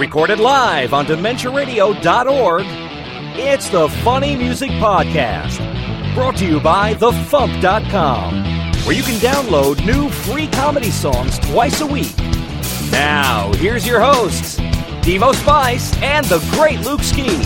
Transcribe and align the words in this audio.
Recorded 0.00 0.40
live 0.40 0.94
on 0.94 1.04
DementiaRadio.org, 1.04 2.64
it's 3.38 3.68
the 3.68 3.86
Funny 4.02 4.34
Music 4.34 4.70
Podcast. 4.70 5.58
Brought 6.14 6.38
to 6.38 6.46
you 6.46 6.58
by 6.58 6.94
TheFump.com, 6.94 8.34
where 8.86 8.96
you 8.96 9.02
can 9.02 9.16
download 9.16 9.84
new 9.84 10.08
free 10.08 10.46
comedy 10.46 10.90
songs 10.90 11.38
twice 11.40 11.82
a 11.82 11.86
week. 11.86 12.16
Now, 12.90 13.52
here's 13.56 13.86
your 13.86 14.00
hosts, 14.00 14.58
Devo 15.02 15.34
Spice 15.34 15.94
and 15.98 16.24
the 16.24 16.38
great 16.52 16.80
Luke 16.80 17.02
Ski. 17.02 17.36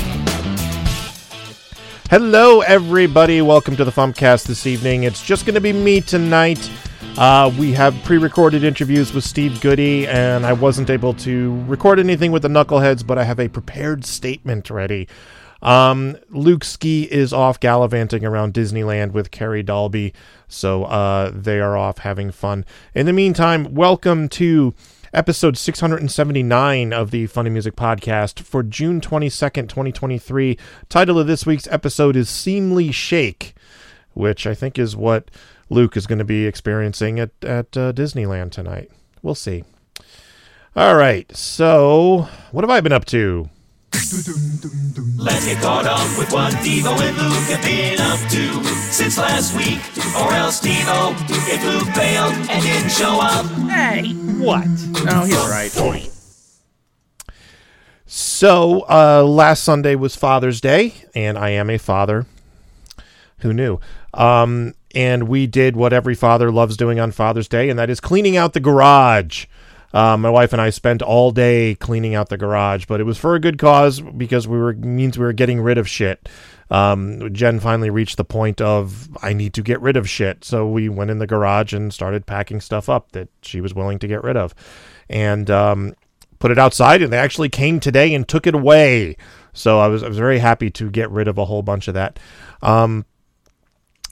Hello, 2.09 2.61
everybody. 2.61 3.43
Welcome 3.43 3.75
to 3.75 3.85
the 3.85 3.91
Fumpcast 3.91 4.47
this 4.47 4.65
evening. 4.65 5.03
It's 5.03 5.27
just 5.27 5.45
going 5.45 5.57
to 5.57 5.61
be 5.61 5.73
me 5.73 6.01
tonight. 6.01 6.71
Uh, 7.17 7.49
we 7.57 7.73
have 7.73 7.95
pre 8.03 8.19
recorded 8.19 8.65
interviews 8.65 9.15
with 9.15 9.23
Steve 9.23 9.61
Goodie, 9.61 10.05
and 10.09 10.45
I 10.45 10.53
wasn't 10.53 10.91
able 10.91 11.15
to 11.15 11.63
record 11.67 12.01
anything 12.01 12.33
with 12.33 12.43
the 12.43 12.49
Knuckelheadz, 12.49 13.07
but 13.07 13.19
I 13.19 13.23
have 13.23 13.39
a 13.39 13.47
prepared 13.47 14.05
statement 14.05 14.69
ready. 14.69 15.07
Um, 15.63 16.17
Luke 16.31 16.65
Ski 16.65 17.05
is 17.05 17.33
off 17.33 17.61
gallivanting 17.61 18.25
around 18.25 18.53
Disneyland 18.53 19.13
with 19.13 19.31
Carrie 19.31 19.63
Dalby, 19.63 20.13
so 20.49 20.85
uh, 20.85 21.31
they 21.33 21.61
are 21.61 21.77
off 21.77 21.99
having 21.99 22.33
fun. 22.33 22.65
In 22.97 23.07
the 23.07 23.13
meantime, 23.13 23.73
welcome 23.73 24.29
to 24.31 24.75
episode 25.13 25.57
679 25.57 26.93
of 26.93 27.13
the 27.13 27.29
Funny 27.29 27.49
Music 27.49 27.77
Podcast 27.77 28.41
for 28.41 28.65
June 28.65 29.01
22nd, 29.01 29.69
2023. 29.69 30.59
Title 30.89 31.21
of 31.21 31.29
this 31.29 31.47
week's 31.47 31.69
episode 31.69 32.17
is 32.17 32.29
Seemly 32.29 32.91
Shake, 32.91 33.55
which 34.15 34.49
I 34.49 34.55
think 34.55 34.81
is 34.81 34.97
what 34.97 35.31
Luke 35.75 35.97
is 35.97 36.07
going 36.07 36.21
to 36.21 36.25
be 36.25 36.47
experiencing 36.47 37.19
at, 37.19 37.31
at 37.43 37.77
uh, 37.77 37.93
Disneyland 37.93 38.53
tonight. 38.53 38.91
We'll 39.23 39.35
see. 39.35 39.65
All 40.77 40.95
right, 40.95 41.31
so 41.37 42.29
what 42.53 42.65
have 42.65 42.71
I 42.71 42.81
been 42.81 42.93
up 42.93 43.05
to? 43.07 43.51
Let's 43.93 45.47
get 45.47 45.61
caught 45.63 45.87
up 45.87 46.19
with 46.19 46.33
what 46.33 46.53
Devo 46.55 46.99
and 47.01 47.17
Luke 47.17 47.49
have 47.49 47.63
been 47.63 48.01
up 48.01 48.19
to 48.31 48.65
since 48.93 49.19
last 49.19 49.57
week. 49.57 49.81
Or 50.17 50.33
else 50.33 50.61
Devo, 50.61 51.15
if 51.49 51.65
Luke 51.65 51.95
bailed 51.95 52.35
and 52.51 52.63
didn't 52.63 52.91
show 52.91 53.21
up. 53.21 53.47
Hey, 53.69 54.13
what? 54.39 54.67
Oh, 55.11 55.25
he's 55.25 55.37
right. 55.37 56.11
So, 58.07 58.85
uh, 58.89 59.25
last 59.25 59.65
Sunday 59.65 59.95
was 59.95 60.15
Father's 60.17 60.61
Day, 60.61 60.95
and 61.15 61.39
I 61.39 61.51
am 61.51 61.71
a 61.71 61.79
father. 61.79 62.27
Who 63.39 63.53
knew? 63.53 63.81
Um, 64.13 64.75
and 64.95 65.29
we 65.29 65.47
did 65.47 65.77
what 65.77 65.93
every 65.93 66.15
father 66.15 66.51
loves 66.51 66.77
doing 66.77 67.01
on 67.01 67.13
Father's 67.13 67.49
Day, 67.49 67.69
and 67.69 67.79
that 67.79 67.91
is 67.91 68.01
cleaning 68.01 68.37
out 68.37 68.53
the 68.53 68.61
garage. 68.61 69.47
Uh, 69.93 70.17
my 70.17 70.29
wife 70.29 70.53
and 70.53 70.61
I 70.61 70.71
spent 70.71 71.03
all 71.03 71.31
day 71.31 71.77
cleaning 71.77 72.17
out 72.17 72.29
the 72.29 72.37
garage, 72.37 72.85
but 72.87 73.01
it 73.01 73.05
was 73.05 73.17
for 73.17 73.37
a 73.37 73.41
good 73.41 73.59
cause 73.59 74.01
because 74.01 74.49
we 74.49 74.59
were 74.59 74.73
means 74.73 75.17
we 75.17 75.25
were 75.25 75.33
getting 75.33 75.61
rid 75.61 75.79
of 75.79 75.89
shit. 75.89 76.29
Um, 76.69 77.33
Jen 77.33 77.61
finally 77.61 77.91
reached 77.91 78.17
the 78.17 78.25
point 78.25 78.61
of 78.61 79.09
I 79.23 79.33
need 79.33 79.55
to 79.55 79.63
get 79.63 79.81
rid 79.81 79.97
of 79.97 80.09
shit, 80.09 80.45
so 80.45 80.67
we 80.67 80.89
went 80.89 81.13
in 81.13 81.19
the 81.19 81.29
garage 81.29 81.73
and 81.73 81.95
started 81.95 82.27
packing 82.27 82.61
stuff 82.61 82.89
up 82.89 83.13
that 83.13 83.29
she 83.43 83.61
was 83.61 83.73
willing 83.73 84.01
to 84.01 84.09
get 84.09 84.25
rid 84.25 84.37
of, 84.37 84.53
and 85.09 85.49
um, 85.49 85.95
put 86.41 86.51
it 86.51 86.59
outside. 86.59 87.01
And 87.01 87.13
they 87.13 87.19
actually 87.19 87.49
came 87.49 87.79
today 87.79 88.15
and 88.15 88.27
took 88.27 88.49
it 88.49 88.55
away. 88.57 89.17
So 89.53 89.79
I 89.79 89.87
was 89.87 90.03
I 90.03 90.09
was 90.09 90.19
very 90.19 90.41
happy 90.41 90.71
to 90.71 90.91
get 90.91 91.09
rid 91.11 91.29
of 91.29 91.39
a 91.39 91.45
whole 91.45 91.63
bunch 91.63 91.87
of 91.87 91.95
that. 91.95 92.19
Um, 92.63 93.07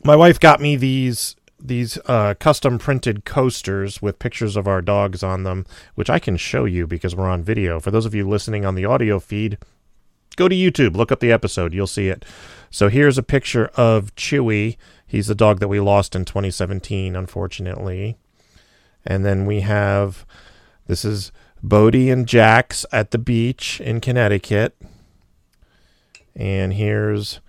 my 0.04 0.16
wife 0.16 0.40
got 0.40 0.60
me 0.60 0.76
these 0.76 1.36
these 1.64 1.96
uh, 2.06 2.34
custom 2.40 2.76
printed 2.78 3.24
coasters 3.24 4.02
with 4.02 4.18
pictures 4.18 4.56
of 4.56 4.66
our 4.66 4.82
dogs 4.82 5.22
on 5.22 5.44
them, 5.44 5.64
which 5.94 6.10
I 6.10 6.18
can 6.18 6.36
show 6.36 6.64
you 6.64 6.88
because 6.88 7.14
we're 7.14 7.30
on 7.30 7.44
video. 7.44 7.78
For 7.78 7.92
those 7.92 8.04
of 8.04 8.16
you 8.16 8.28
listening 8.28 8.64
on 8.64 8.74
the 8.74 8.84
audio 8.84 9.20
feed, 9.20 9.58
go 10.34 10.48
to 10.48 10.56
YouTube, 10.56 10.96
look 10.96 11.12
up 11.12 11.20
the 11.20 11.30
episode, 11.30 11.72
you'll 11.72 11.86
see 11.86 12.08
it. 12.08 12.24
So 12.70 12.88
here's 12.88 13.16
a 13.16 13.22
picture 13.22 13.66
of 13.76 14.12
Chewy. 14.16 14.76
He's 15.06 15.28
the 15.28 15.36
dog 15.36 15.60
that 15.60 15.68
we 15.68 15.78
lost 15.78 16.16
in 16.16 16.24
2017, 16.24 17.14
unfortunately. 17.14 18.16
And 19.06 19.24
then 19.24 19.46
we 19.46 19.60
have 19.60 20.26
this 20.86 21.04
is 21.04 21.30
Bodie 21.62 22.10
and 22.10 22.26
Jax 22.26 22.84
at 22.90 23.12
the 23.12 23.18
beach 23.18 23.80
in 23.80 24.00
Connecticut. 24.00 24.76
And 26.34 26.72
here's 26.72 27.40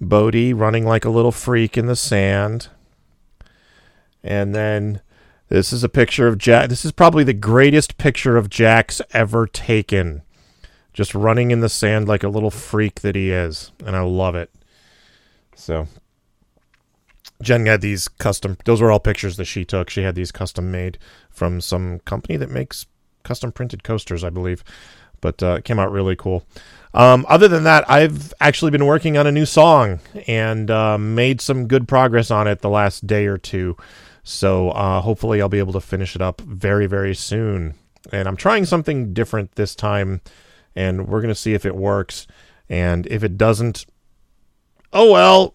Bodie 0.00 0.52
running 0.52 0.84
like 0.84 1.04
a 1.04 1.10
little 1.10 1.32
freak 1.32 1.76
in 1.76 1.86
the 1.86 1.96
sand. 1.96 2.68
And 4.22 4.54
then 4.54 5.00
this 5.48 5.72
is 5.72 5.82
a 5.82 5.88
picture 5.88 6.26
of 6.28 6.38
Jack. 6.38 6.68
This 6.68 6.84
is 6.84 6.92
probably 6.92 7.24
the 7.24 7.32
greatest 7.32 7.98
picture 7.98 8.36
of 8.36 8.50
Jack's 8.50 9.00
ever 9.12 9.46
taken. 9.46 10.22
Just 10.92 11.14
running 11.14 11.50
in 11.50 11.60
the 11.60 11.68
sand 11.68 12.08
like 12.08 12.22
a 12.22 12.28
little 12.28 12.50
freak 12.50 13.00
that 13.00 13.14
he 13.14 13.30
is. 13.30 13.72
And 13.84 13.96
I 13.96 14.00
love 14.00 14.34
it. 14.34 14.50
So 15.54 15.86
Jen 17.42 17.66
had 17.66 17.80
these 17.80 18.08
custom, 18.08 18.56
those 18.64 18.80
were 18.80 18.90
all 18.90 19.00
pictures 19.00 19.36
that 19.36 19.44
she 19.44 19.64
took. 19.64 19.90
She 19.90 20.02
had 20.02 20.14
these 20.14 20.32
custom 20.32 20.70
made 20.70 20.98
from 21.30 21.60
some 21.60 22.00
company 22.00 22.36
that 22.36 22.50
makes 22.50 22.86
custom 23.22 23.52
printed 23.52 23.84
coasters, 23.84 24.24
I 24.24 24.30
believe. 24.30 24.64
But 25.20 25.42
uh, 25.42 25.56
it 25.58 25.64
came 25.64 25.78
out 25.78 25.90
really 25.90 26.16
cool. 26.16 26.44
Um, 26.94 27.26
other 27.28 27.48
than 27.48 27.64
that, 27.64 27.88
I've 27.90 28.32
actually 28.40 28.70
been 28.70 28.86
working 28.86 29.16
on 29.16 29.26
a 29.26 29.32
new 29.32 29.46
song 29.46 30.00
and 30.26 30.70
uh, 30.70 30.98
made 30.98 31.40
some 31.40 31.66
good 31.66 31.86
progress 31.86 32.30
on 32.30 32.46
it 32.46 32.60
the 32.60 32.70
last 32.70 33.06
day 33.06 33.26
or 33.26 33.38
two. 33.38 33.76
So 34.22 34.70
uh, 34.70 35.00
hopefully, 35.00 35.40
I'll 35.40 35.48
be 35.48 35.58
able 35.58 35.72
to 35.74 35.80
finish 35.80 36.14
it 36.14 36.22
up 36.22 36.40
very, 36.40 36.86
very 36.86 37.14
soon. 37.14 37.74
And 38.12 38.26
I'm 38.26 38.36
trying 38.36 38.64
something 38.64 39.12
different 39.12 39.54
this 39.54 39.74
time, 39.74 40.20
and 40.74 41.08
we're 41.08 41.20
going 41.20 41.34
to 41.34 41.40
see 41.40 41.54
if 41.54 41.66
it 41.66 41.74
works. 41.74 42.26
And 42.68 43.06
if 43.06 43.22
it 43.22 43.36
doesn't, 43.36 43.86
oh 44.92 45.12
well. 45.12 45.54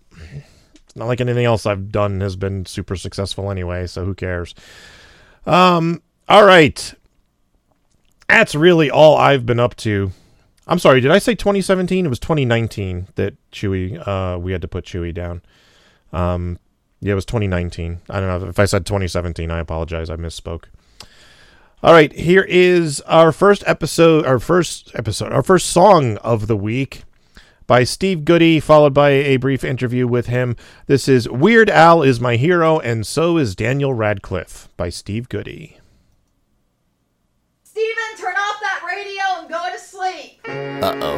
It's 0.94 0.96
not 0.96 1.08
like 1.08 1.22
anything 1.22 1.46
else 1.46 1.66
I've 1.66 1.92
done 1.92 2.22
has 2.22 2.36
been 2.36 2.66
super 2.66 2.96
successful 2.96 3.50
anyway, 3.50 3.88
so 3.88 4.06
who 4.06 4.14
cares? 4.14 4.54
Um, 5.46 6.04
all 6.30 6.46
right. 6.46 6.94
That's 8.28 8.56
really 8.56 8.90
all 8.90 9.18
I've 9.18 9.46
been 9.46 9.60
up 9.60 9.76
to. 9.78 10.12
I'm 10.66 10.80
sorry, 10.80 11.02
did 11.02 11.12
I 11.12 11.20
say 11.20 11.36
2017? 11.36 12.06
It 12.06 12.10
was 12.10 12.20
2019 12.20 13.08
that 13.16 13.36
Chewy, 13.52 14.02
uh, 14.08 14.40
we 14.40 14.54
had 14.54 14.62
to 14.62 14.68
put 14.68 14.86
Chewy 14.86 15.14
down. 15.14 15.42
Um, 16.14 16.58
yeah, 17.02 17.12
it 17.12 17.16
was 17.16 17.26
2019. 17.26 18.02
I 18.10 18.20
don't 18.20 18.42
know 18.42 18.48
if 18.48 18.60
I 18.60 18.66
said 18.66 18.86
2017. 18.86 19.52
I 19.52 19.60
apologize. 19.60 20.10
I 20.10 20.16
misspoke. 20.16 20.66
All 21.84 21.92
right, 21.92 22.14
here 22.14 22.44
is 22.48 23.02
our 23.02 23.34
first 23.34 23.62
episode, 23.68 24.26
our 24.26 24.40
first 24.40 24.90
episode, 24.96 25.34
our 25.34 25.44
first 25.44 25.70
song 25.70 26.16
of 26.18 26.48
the 26.48 26.56
week 26.56 27.04
by 27.68 27.84
Steve 27.84 28.24
Goodie, 28.24 28.62
followed 28.62 28.94
by 28.94 29.10
a 29.10 29.36
brief 29.36 29.66
interview 29.66 30.08
with 30.08 30.28
him. 30.28 30.56
This 30.88 31.10
is 31.10 31.28
Weird 31.28 31.70
Al 31.70 32.02
is 32.02 32.22
my 32.22 32.38
hero, 32.38 32.80
and 32.80 33.06
so 33.06 33.38
is 33.38 33.54
Daniel 33.54 33.94
Radcliffe 33.94 34.70
by 34.78 34.88
Steve 34.88 35.28
Goodie. 35.28 35.78
Steven, 37.74 38.18
turn 38.20 38.36
off 38.36 38.60
that 38.62 38.84
radio 38.88 39.42
and 39.42 39.50
go 39.50 39.68
to 39.74 39.80
sleep. 39.80 40.40
Uh 40.84 40.94
oh, 41.02 41.18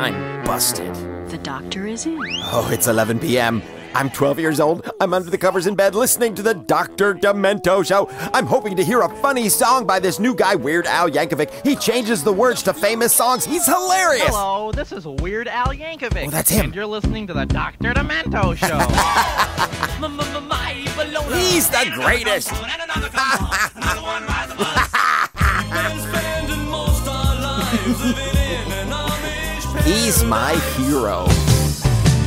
I'm 0.00 0.42
busted. 0.44 0.94
The 1.28 1.36
doctor 1.42 1.86
is 1.86 2.06
in. 2.06 2.18
Oh, 2.44 2.66
it's 2.72 2.86
11 2.86 3.18
p.m. 3.18 3.62
I'm 3.94 4.08
12 4.08 4.38
years 4.38 4.60
old. 4.60 4.88
I'm 4.98 5.12
under 5.12 5.28
the 5.28 5.36
covers 5.36 5.66
in 5.66 5.74
bed 5.74 5.94
listening 5.94 6.34
to 6.36 6.42
the 6.42 6.54
Dr. 6.54 7.12
Demento 7.14 7.84
show. 7.84 8.08
I'm 8.32 8.46
hoping 8.46 8.76
to 8.76 8.84
hear 8.84 9.02
a 9.02 9.14
funny 9.16 9.50
song 9.50 9.86
by 9.86 10.00
this 10.00 10.18
new 10.18 10.34
guy, 10.34 10.54
Weird 10.54 10.86
Al 10.86 11.10
Yankovic. 11.10 11.66
He 11.66 11.76
changes 11.76 12.24
the 12.24 12.32
words 12.32 12.62
to 12.62 12.72
famous 12.72 13.14
songs. 13.14 13.44
He's 13.44 13.66
hilarious. 13.66 14.28
Hello, 14.28 14.72
this 14.72 14.92
is 14.92 15.06
Weird 15.06 15.48
Al 15.48 15.66
Yankovic. 15.66 16.28
Oh, 16.28 16.30
that's 16.30 16.48
him. 16.48 16.64
And 16.64 16.74
you're 16.74 16.86
listening 16.86 17.26
to 17.26 17.34
the 17.34 17.44
Dr. 17.44 17.92
Demento 17.92 18.56
show. 18.56 18.78
He's 21.36 21.68
the 21.68 21.90
greatest. 21.94 22.50
He's 29.84 30.24
my 30.24 30.54
hero. 30.76 31.24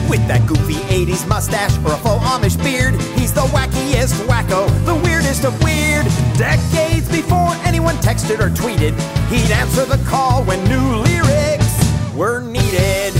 With 0.09 0.25
that 0.27 0.45
goofy 0.47 0.75
80s 0.91 1.27
mustache 1.27 1.77
or 1.79 1.93
a 1.93 1.97
full 1.97 2.19
Amish 2.19 2.61
beard, 2.63 2.93
he's 3.17 3.33
the 3.33 3.41
wackiest 3.51 4.25
wacko, 4.27 4.67
the 4.85 4.95
weirdest 4.95 5.43
of 5.43 5.53
weird. 5.63 6.05
Decades 6.37 7.09
before 7.09 7.53
anyone 7.65 7.95
texted 7.97 8.39
or 8.39 8.49
tweeted, 8.49 8.93
he'd 9.29 9.51
answer 9.51 9.85
the 9.85 10.01
call 10.05 10.43
when 10.43 10.63
new 10.65 10.95
lyrics 11.03 11.73
were 12.15 12.41
needed. 12.41 13.13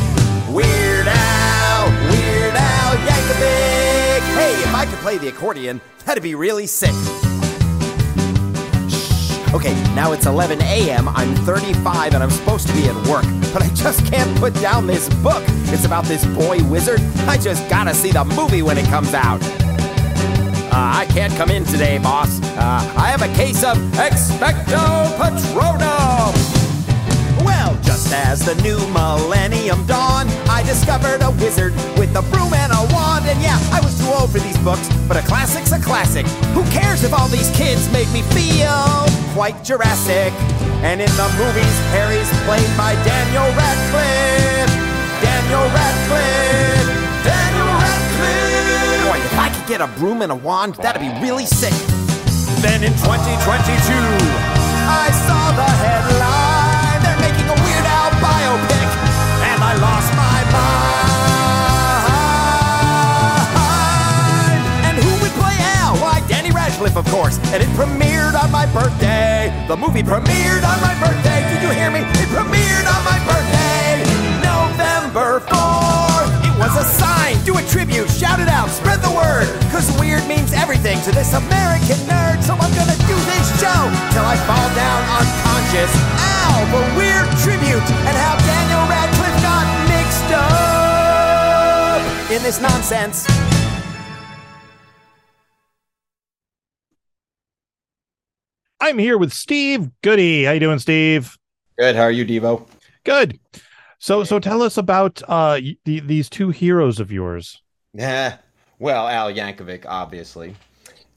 Weird 0.50 1.08
Al, 1.08 1.90
Weird 2.10 2.56
Al 2.56 2.96
Yankovic. 3.08 4.22
Hey, 4.36 4.54
if 4.64 4.74
I 4.74 4.86
could 4.86 5.00
play 5.00 5.18
the 5.18 5.28
accordion, 5.28 5.82
that'd 6.06 6.24
be 6.24 6.36
really 6.36 6.68
sick. 6.68 6.94
Okay, 9.54 9.74
now 9.94 10.14
it's 10.14 10.26
11 10.26 10.62
a.m. 10.64 11.08
I'm 11.08 11.36
35 11.36 12.16
and 12.16 12.24
I'm 12.24 12.32
supposed 12.32 12.68
to 12.68 12.74
be 12.74 12.88
at 12.88 12.96
work, 13.08 13.24
but 13.54 13.62
I 13.62 13.70
just 13.76 14.04
can't 14.08 14.36
put 14.40 14.54
down 14.56 14.88
this 14.88 15.08
book. 15.16 15.44
It's 15.68 15.86
about 15.86 16.06
this 16.06 16.26
boy 16.26 16.64
wizard. 16.64 17.00
I 17.28 17.38
just 17.38 17.70
gotta 17.70 17.94
see 17.94 18.12
the 18.12 18.26
movie 18.26 18.64
when 18.64 18.80
it 18.80 18.86
comes 18.86 19.14
out. 19.14 19.42
Uh, 19.44 20.72
I 20.74 21.06
can't 21.12 21.34
come 21.36 21.52
in 21.52 21.66
today, 21.66 22.00
boss. 22.00 22.42
Uh, 22.42 22.94
I 22.98 23.10
have 23.10 23.22
a 23.22 23.32
case 23.36 23.64
of 23.64 23.78
expecto 23.94 25.08
patronum. 25.18 26.53
Well, 27.44 27.76
just 27.84 28.14
as 28.14 28.46
the 28.46 28.56
new 28.64 28.80
millennium 28.88 29.86
dawned, 29.86 30.30
I 30.48 30.64
discovered 30.64 31.22
a 31.22 31.32
wizard 31.44 31.74
with 31.98 32.16
a 32.16 32.24
broom 32.32 32.54
and 32.54 32.72
a 32.72 32.82
wand. 32.94 33.26
And 33.26 33.40
yeah, 33.42 33.60
I 33.72 33.82
was 33.84 34.00
too 34.00 34.08
old 34.08 34.32
for 34.32 34.40
these 34.40 34.58
books, 34.60 34.88
but 35.08 35.18
a 35.18 35.22
classic's 35.22 35.72
a 35.72 35.80
classic. 35.80 36.26
Who 36.56 36.64
cares 36.72 37.04
if 37.04 37.14
all 37.14 37.28
these 37.28 37.50
kids 37.52 37.92
make 37.92 38.10
me 38.12 38.22
feel 38.32 39.08
quite 39.36 39.64
Jurassic? 39.64 40.32
And 40.84 41.02
in 41.02 41.12
the 41.20 41.28
movies, 41.36 41.76
Harry's 41.92 42.30
played 42.48 42.72
by 42.78 42.96
Daniel 43.04 43.48
Radcliffe. 43.60 44.72
Daniel 45.20 45.68
Radcliffe. 45.76 46.92
Daniel 47.24 47.72
Radcliffe. 47.76 49.08
Boy, 49.08 49.20
if 49.20 49.38
I 49.38 49.50
could 49.54 49.68
get 49.68 49.82
a 49.82 49.88
broom 50.00 50.22
and 50.22 50.32
a 50.32 50.36
wand, 50.36 50.76
that'd 50.76 51.02
be 51.02 51.12
really 51.20 51.46
sick. 51.46 51.74
Then 52.64 52.84
in 52.84 52.94
2022, 53.04 53.12
I 54.88 55.12
saw 55.28 55.52
the 55.52 55.70
headline. 55.84 56.53
Danny 66.84 66.98
of 66.98 67.06
course. 67.12 67.38
And 67.54 67.64
it 67.64 67.70
premiered 67.80 68.36
on 68.36 68.52
my 68.52 68.66
birthday. 68.68 69.54
The 69.68 69.78
movie 69.78 70.04
premiered 70.04 70.64
on 70.64 70.82
my 70.82 70.96
birthday. 71.00 71.40
Did 71.48 71.64
you 71.64 71.72
hear 71.72 71.90
me? 71.90 72.00
It 72.00 72.28
premiered 72.28 72.88
on 72.92 73.04
my 73.08 73.20
birthday, 73.24 74.04
November 74.44 75.40
4th. 75.48 76.32
It 76.44 76.56
was 76.60 76.76
a 76.76 76.84
sign. 76.84 77.40
Do 77.46 77.58
a 77.58 77.64
tribute. 77.64 78.10
Shout 78.10 78.40
it 78.40 78.50
out. 78.50 78.70
Spread 78.70 79.00
the 79.02 79.12
word. 79.12 79.48
Cause 79.72 79.88
weird 80.00 80.28
means 80.28 80.52
everything 80.54 81.00
to 81.04 81.12
this 81.12 81.34
American 81.34 81.98
nerd. 82.04 82.44
So 82.44 82.54
I'm 82.54 82.74
gonna 82.76 83.00
do 83.08 83.16
this 83.32 83.48
show 83.60 83.82
till 84.12 84.28
I 84.28 84.36
fall 84.44 84.68
down 84.76 85.00
unconscious. 85.24 85.92
Ow, 86.20 86.68
the 86.68 86.84
weird 87.00 87.28
tribute 87.40 87.88
and 88.08 88.16
how 88.20 88.36
Daniel 88.44 88.84
Radcliffe 88.92 89.40
got 89.40 89.66
mixed 89.88 90.32
up 90.36 92.04
in 92.32 92.44
this 92.44 92.60
nonsense. 92.60 93.24
I'm 98.84 98.98
here 98.98 99.18
with 99.18 99.32
Steve 99.32 99.90
Goodie. 100.02 100.44
How 100.44 100.52
you 100.52 100.60
doing, 100.60 100.78
Steve? 100.78 101.38
Good. 101.80 101.96
How 101.96 102.02
are 102.02 102.12
you, 102.12 102.26
Devo? 102.26 102.68
Good. 103.06 103.40
So, 103.98 104.26
so 104.26 104.40
tell 104.40 104.62
us 104.62 104.76
about 104.76 105.22
uh 105.30 105.62
the, 105.86 106.02
these 106.02 106.30
two 106.30 106.50
heroes 106.50 107.00
of 107.00 107.10
yours. 107.10 107.62
Yeah. 107.94 108.40
Well, 108.80 109.08
Al 109.08 109.32
Yankovic, 109.32 109.86
obviously, 109.88 110.54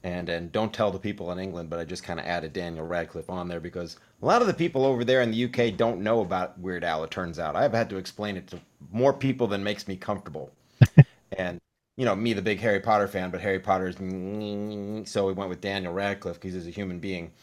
and 0.01 0.29
and 0.29 0.49
don't 0.49 0.73
tell 0.73 0.91
the 0.91 0.97
people 0.97 1.29
in 1.33 1.39
England, 1.39 1.69
but 1.69 1.77
I 1.77 1.83
just 1.83 2.05
kind 2.05 2.21
of 2.21 2.25
added 2.25 2.53
Daniel 2.53 2.87
Radcliffe 2.87 3.29
on 3.29 3.49
there 3.49 3.59
because 3.59 3.97
a 4.21 4.25
lot 4.25 4.39
of 4.39 4.47
the 4.47 4.53
people 4.53 4.85
over 4.85 5.03
there 5.03 5.21
in 5.21 5.31
the 5.31 5.43
UK 5.43 5.75
don't 5.75 5.99
know 5.99 6.21
about 6.21 6.57
Weird 6.57 6.85
Al. 6.85 7.03
It 7.03 7.11
turns 7.11 7.37
out 7.37 7.57
I've 7.57 7.73
had 7.73 7.89
to 7.89 7.97
explain 7.97 8.37
it 8.37 8.47
to 8.47 8.61
more 8.93 9.11
people 9.11 9.45
than 9.45 9.61
makes 9.61 9.89
me 9.89 9.97
comfortable, 9.97 10.53
and 11.37 11.59
you 11.97 12.05
know 12.05 12.15
me, 12.15 12.31
the 12.31 12.41
big 12.41 12.61
Harry 12.61 12.79
Potter 12.79 13.09
fan, 13.09 13.29
but 13.29 13.41
Harry 13.41 13.59
Potter's 13.59 13.97
so 13.97 15.27
we 15.27 15.33
went 15.33 15.49
with 15.49 15.59
Daniel 15.59 15.91
Radcliffe 15.91 16.39
because 16.39 16.53
he's 16.53 16.67
a 16.67 16.71
human 16.71 16.99
being. 16.99 17.33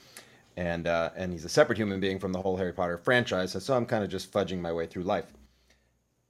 And 0.57 0.87
uh, 0.87 1.11
and 1.17 1.33
he's 1.33 1.45
a 1.45 1.49
separate 1.49 1.79
human 1.79 1.99
being 2.01 2.19
from 2.19 2.33
the 2.33 2.41
whole 2.41 2.57
Harry 2.57 2.73
Potter 2.73 2.99
franchise, 2.99 3.57
so 3.63 3.75
I'm 3.77 3.87
kind 3.87 4.05
of 4.05 4.11
just 4.11 4.33
fudging 4.33 4.61
my 4.61 4.73
way 4.73 4.87
through 4.87 5.03
life. 5.03 5.27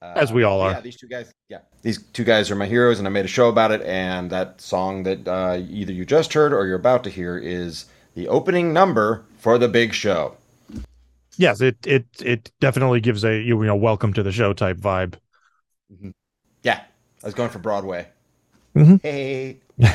As 0.02 0.32
we 0.32 0.42
all 0.42 0.60
are. 0.60 0.72
Yeah, 0.72 0.80
these 0.80 0.96
two 0.96 1.08
guys. 1.08 1.32
Yeah, 1.48 1.60
these 1.82 2.02
two 2.12 2.24
guys 2.24 2.50
are 2.50 2.54
my 2.54 2.66
heroes, 2.66 2.98
and 2.98 3.08
I 3.08 3.10
made 3.10 3.24
a 3.24 3.28
show 3.28 3.48
about 3.48 3.70
it. 3.70 3.80
And 3.82 4.30
that 4.30 4.60
song 4.60 5.02
that 5.04 5.26
uh, 5.26 5.58
either 5.68 5.92
you 5.92 6.04
just 6.04 6.34
heard 6.34 6.52
or 6.52 6.66
you're 6.66 6.76
about 6.76 7.04
to 7.04 7.10
hear 7.10 7.38
is 7.38 7.86
the 8.14 8.28
opening 8.28 8.72
number 8.72 9.24
for 9.38 9.56
the 9.56 9.68
big 9.68 9.94
show. 9.94 10.36
Yes, 11.38 11.60
it 11.60 11.76
it 11.86 12.04
it 12.22 12.52
definitely 12.60 13.00
gives 13.00 13.24
a 13.24 13.40
you 13.40 13.56
know 13.64 13.76
welcome 13.76 14.12
to 14.12 14.22
the 14.22 14.32
show 14.32 14.52
type 14.52 14.76
vibe. 14.76 15.14
Yeah, 16.62 16.80
I 17.22 17.26
was 17.26 17.34
going 17.34 17.50
for 17.50 17.58
Broadway. 17.58 18.06
Mhm. 18.76 19.00
Hey, 19.02 19.56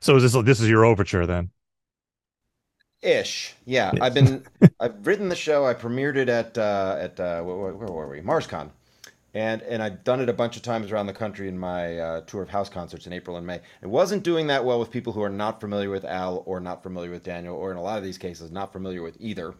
So 0.00 0.16
is 0.16 0.22
this 0.22 0.44
this 0.44 0.60
is 0.60 0.68
your 0.68 0.84
overture 0.84 1.26
then? 1.26 1.50
Ish. 3.02 3.54
Yeah. 3.64 3.92
I've 4.00 4.14
been. 4.14 4.44
I've 4.80 5.06
written 5.06 5.28
the 5.28 5.36
show. 5.36 5.66
I 5.66 5.74
premiered 5.74 6.16
it 6.16 6.28
at 6.28 6.56
uh, 6.56 6.96
at 6.98 7.18
uh, 7.18 7.42
where, 7.42 7.74
where 7.74 7.88
were 7.88 8.08
we? 8.08 8.20
MarsCon. 8.20 8.70
And, 9.34 9.60
and 9.62 9.82
I've 9.82 10.02
done 10.04 10.20
it 10.20 10.28
a 10.28 10.32
bunch 10.32 10.56
of 10.56 10.62
times 10.62 10.90
around 10.90 11.06
the 11.06 11.12
country 11.12 11.48
in 11.48 11.58
my 11.58 11.98
uh, 11.98 12.20
tour 12.22 12.42
of 12.42 12.48
house 12.48 12.70
concerts 12.70 13.06
in 13.06 13.12
April 13.12 13.36
and 13.36 13.46
May. 13.46 13.60
It 13.82 13.86
wasn't 13.86 14.22
doing 14.22 14.46
that 14.46 14.64
well 14.64 14.80
with 14.80 14.90
people 14.90 15.12
who 15.12 15.22
are 15.22 15.28
not 15.28 15.60
familiar 15.60 15.90
with 15.90 16.04
Al 16.06 16.42
or 16.46 16.60
not 16.60 16.82
familiar 16.82 17.10
with 17.10 17.24
Daniel, 17.24 17.54
or 17.54 17.70
in 17.70 17.76
a 17.76 17.82
lot 17.82 17.98
of 17.98 18.04
these 18.04 18.16
cases, 18.16 18.50
not 18.50 18.72
familiar 18.72 19.02
with 19.02 19.16
either. 19.20 19.54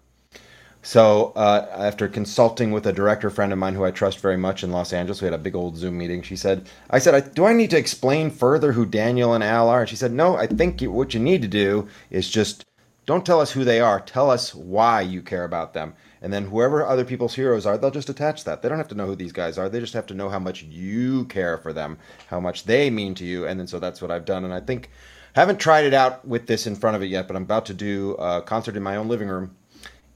So 0.80 1.32
uh, 1.36 1.66
after 1.70 2.08
consulting 2.08 2.72
with 2.72 2.86
a 2.86 2.92
director 2.92 3.30
friend 3.30 3.52
of 3.52 3.58
mine 3.58 3.74
who 3.74 3.84
I 3.84 3.90
trust 3.90 4.20
very 4.20 4.36
much 4.36 4.64
in 4.64 4.72
Los 4.72 4.92
Angeles, 4.92 5.20
we 5.20 5.26
had 5.26 5.34
a 5.34 5.38
big 5.38 5.54
old 5.54 5.76
Zoom 5.76 5.98
meeting. 5.98 6.22
She 6.22 6.36
said, 6.36 6.68
"I 6.88 6.98
said, 6.98 7.14
I, 7.14 7.20
do 7.20 7.44
I 7.44 7.52
need 7.52 7.70
to 7.70 7.78
explain 7.78 8.30
further 8.30 8.72
who 8.72 8.86
Daniel 8.86 9.34
and 9.34 9.44
Al 9.44 9.68
are?" 9.68 9.80
And 9.80 9.88
she 9.88 9.96
said, 9.96 10.12
"No, 10.12 10.36
I 10.36 10.46
think 10.46 10.80
what 10.80 11.14
you 11.14 11.20
need 11.20 11.42
to 11.42 11.48
do 11.48 11.88
is 12.10 12.28
just 12.28 12.64
don't 13.08 13.24
tell 13.24 13.40
us 13.40 13.50
who 13.50 13.64
they 13.64 13.80
are. 13.80 14.00
Tell 14.00 14.30
us 14.30 14.54
why 14.54 15.00
you 15.00 15.22
care 15.22 15.44
about 15.44 15.72
them, 15.72 15.94
and 16.20 16.30
then 16.30 16.44
whoever 16.44 16.86
other 16.86 17.06
people's 17.06 17.34
heroes 17.34 17.64
are, 17.64 17.78
they'll 17.78 17.90
just 17.90 18.10
attach 18.10 18.44
that. 18.44 18.60
They 18.60 18.68
don't 18.68 18.76
have 18.76 18.88
to 18.88 18.94
know 18.94 19.06
who 19.06 19.16
these 19.16 19.32
guys 19.32 19.56
are. 19.56 19.70
They 19.70 19.80
just 19.80 19.94
have 19.94 20.06
to 20.08 20.14
know 20.14 20.28
how 20.28 20.38
much 20.38 20.62
you 20.64 21.24
care 21.24 21.56
for 21.56 21.72
them, 21.72 21.96
how 22.26 22.38
much 22.38 22.64
they 22.64 22.90
mean 22.90 23.14
to 23.14 23.24
you, 23.24 23.46
and 23.46 23.58
then 23.58 23.66
so 23.66 23.78
that's 23.78 24.02
what 24.02 24.10
I've 24.10 24.26
done. 24.26 24.44
And 24.44 24.54
I 24.54 24.60
think." 24.60 24.90
I 25.36 25.40
Haven't 25.40 25.60
tried 25.60 25.84
it 25.84 25.94
out 25.94 26.26
with 26.26 26.46
this 26.48 26.66
in 26.66 26.74
front 26.74 26.96
of 26.96 27.02
it 27.02 27.06
yet, 27.06 27.28
but 27.28 27.36
I'm 27.36 27.44
about 27.44 27.66
to 27.66 27.74
do 27.74 28.12
a 28.14 28.42
concert 28.42 28.76
in 28.76 28.82
my 28.82 28.96
own 28.96 29.06
living 29.06 29.28
room 29.28 29.54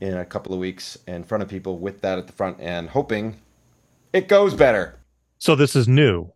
in 0.00 0.16
a 0.16 0.24
couple 0.24 0.52
of 0.52 0.58
weeks 0.58 0.98
in 1.06 1.22
front 1.22 1.42
of 1.42 1.48
people 1.48 1.78
with 1.78 2.00
that 2.00 2.18
at 2.18 2.26
the 2.26 2.32
front 2.32 2.58
and 2.60 2.88
hoping 2.88 3.36
it 4.12 4.26
goes 4.26 4.52
better. 4.52 4.98
So 5.38 5.54
this 5.54 5.76
is 5.76 5.86
new. 5.86 6.32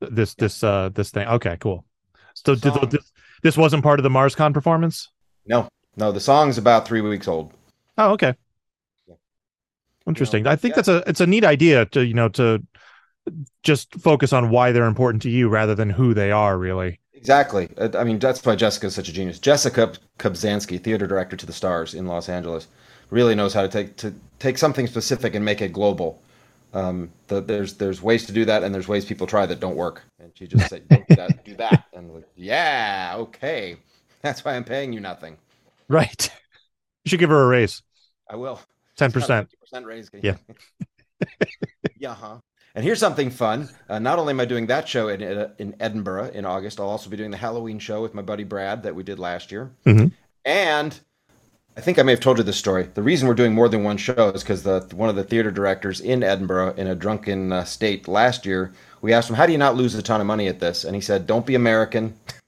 This 0.00 0.34
this 0.34 0.64
uh 0.64 0.88
this 0.94 1.10
thing. 1.10 1.28
Okay, 1.28 1.58
cool. 1.60 1.84
So 2.32 2.54
did, 2.54 2.72
this 2.90 3.12
this 3.42 3.56
wasn't 3.58 3.82
part 3.82 3.98
of 3.98 4.04
the 4.04 4.08
MarsCon 4.08 4.54
performance? 4.54 5.10
No, 5.46 5.68
no, 5.96 6.12
the 6.12 6.20
song's 6.20 6.58
about 6.58 6.86
three 6.86 7.00
weeks 7.00 7.28
old. 7.28 7.52
Oh, 7.98 8.12
okay. 8.12 8.34
Yeah. 9.08 9.14
Interesting. 10.06 10.40
You 10.40 10.44
know, 10.44 10.50
I 10.50 10.56
think 10.56 10.72
yeah. 10.72 10.76
that's 10.76 10.88
a 10.88 11.02
it's 11.06 11.20
a 11.20 11.26
neat 11.26 11.44
idea 11.44 11.86
to 11.86 12.04
you 12.04 12.14
know 12.14 12.28
to 12.30 12.62
just 13.62 13.94
focus 13.96 14.32
on 14.32 14.50
why 14.50 14.72
they're 14.72 14.86
important 14.86 15.22
to 15.22 15.30
you 15.30 15.48
rather 15.48 15.74
than 15.74 15.90
who 15.90 16.14
they 16.14 16.32
are 16.32 16.58
really. 16.58 17.00
Exactly. 17.14 17.68
Uh, 17.76 17.90
I 17.94 18.04
mean, 18.04 18.18
that's 18.18 18.44
why 18.44 18.56
Jessica 18.56 18.86
is 18.86 18.94
such 18.94 19.08
a 19.08 19.12
genius. 19.12 19.38
Jessica 19.38 19.92
Kubzansky, 20.18 20.82
theater 20.82 21.06
director 21.06 21.36
to 21.36 21.46
the 21.46 21.52
stars 21.52 21.92
in 21.92 22.06
Los 22.06 22.30
Angeles, 22.30 22.66
really 23.10 23.34
knows 23.34 23.52
how 23.52 23.62
to 23.62 23.68
take 23.68 23.96
to 23.96 24.14
take 24.38 24.56
something 24.56 24.86
specific 24.86 25.34
and 25.34 25.44
make 25.44 25.60
it 25.60 25.72
global. 25.72 26.20
Um, 26.72 27.10
the, 27.26 27.40
there's 27.40 27.74
there's 27.74 28.00
ways 28.00 28.24
to 28.26 28.32
do 28.32 28.44
that, 28.46 28.62
and 28.62 28.74
there's 28.74 28.88
ways 28.88 29.04
people 29.04 29.26
try 29.26 29.44
that 29.44 29.60
don't 29.60 29.76
work. 29.76 30.02
And 30.18 30.32
she 30.34 30.46
just 30.46 30.68
said, 30.68 30.88
"Don't 30.88 31.06
do 31.08 31.16
that, 31.16 31.44
do 31.44 31.54
that," 31.56 31.84
and 31.92 32.14
like, 32.14 32.28
yeah, 32.36 33.14
okay. 33.16 33.76
That's 34.22 34.44
why 34.44 34.54
I'm 34.54 34.64
paying 34.64 34.92
you 34.92 35.00
nothing. 35.00 35.36
Right. 35.90 36.30
You 37.04 37.08
should 37.08 37.18
give 37.18 37.30
her 37.30 37.42
a 37.42 37.46
raise. 37.48 37.82
I 38.28 38.36
will. 38.36 38.60
Ten 38.96 39.10
percent. 39.10 39.48
percent 39.60 39.86
raise. 39.86 40.08
Yeah. 40.22 40.36
yeah. 41.98 42.14
Huh. 42.14 42.36
And 42.74 42.84
here's 42.84 43.00
something 43.00 43.30
fun. 43.30 43.68
Uh, 43.88 43.98
not 43.98 44.18
only 44.20 44.30
am 44.30 44.38
I 44.38 44.44
doing 44.44 44.66
that 44.68 44.88
show 44.88 45.08
in, 45.08 45.20
in 45.58 45.74
Edinburgh 45.80 46.30
in 46.32 46.44
August, 46.44 46.78
I'll 46.78 46.88
also 46.88 47.10
be 47.10 47.16
doing 47.16 47.32
the 47.32 47.36
Halloween 47.36 47.80
show 47.80 48.02
with 48.02 48.14
my 48.14 48.22
buddy 48.22 48.44
Brad 48.44 48.84
that 48.84 48.94
we 48.94 49.02
did 49.02 49.18
last 49.18 49.50
year. 49.50 49.72
Mhm. 49.84 50.12
And 50.44 51.00
I 51.76 51.80
think 51.80 51.98
I 51.98 52.02
may 52.02 52.12
have 52.12 52.20
told 52.20 52.38
you 52.38 52.44
this 52.44 52.56
story. 52.56 52.88
The 52.94 53.02
reason 53.02 53.26
we're 53.26 53.34
doing 53.34 53.54
more 53.54 53.68
than 53.68 53.82
one 53.82 53.96
show 53.96 54.30
is 54.30 54.42
because 54.42 54.62
the 54.62 54.86
one 54.94 55.08
of 55.08 55.16
the 55.16 55.24
theater 55.24 55.50
directors 55.50 56.00
in 56.00 56.22
Edinburgh, 56.22 56.74
in 56.76 56.86
a 56.86 56.94
drunken 56.94 57.52
uh, 57.52 57.64
state 57.64 58.06
last 58.06 58.46
year, 58.46 58.72
we 59.02 59.12
asked 59.12 59.28
him, 59.28 59.36
"How 59.36 59.46
do 59.46 59.52
you 59.52 59.58
not 59.58 59.74
lose 59.74 59.94
a 59.96 60.02
ton 60.02 60.20
of 60.20 60.26
money 60.28 60.46
at 60.46 60.60
this?" 60.60 60.84
And 60.84 60.94
he 60.94 61.00
said, 61.00 61.26
"Don't 61.26 61.46
be 61.46 61.56
American." 61.56 62.14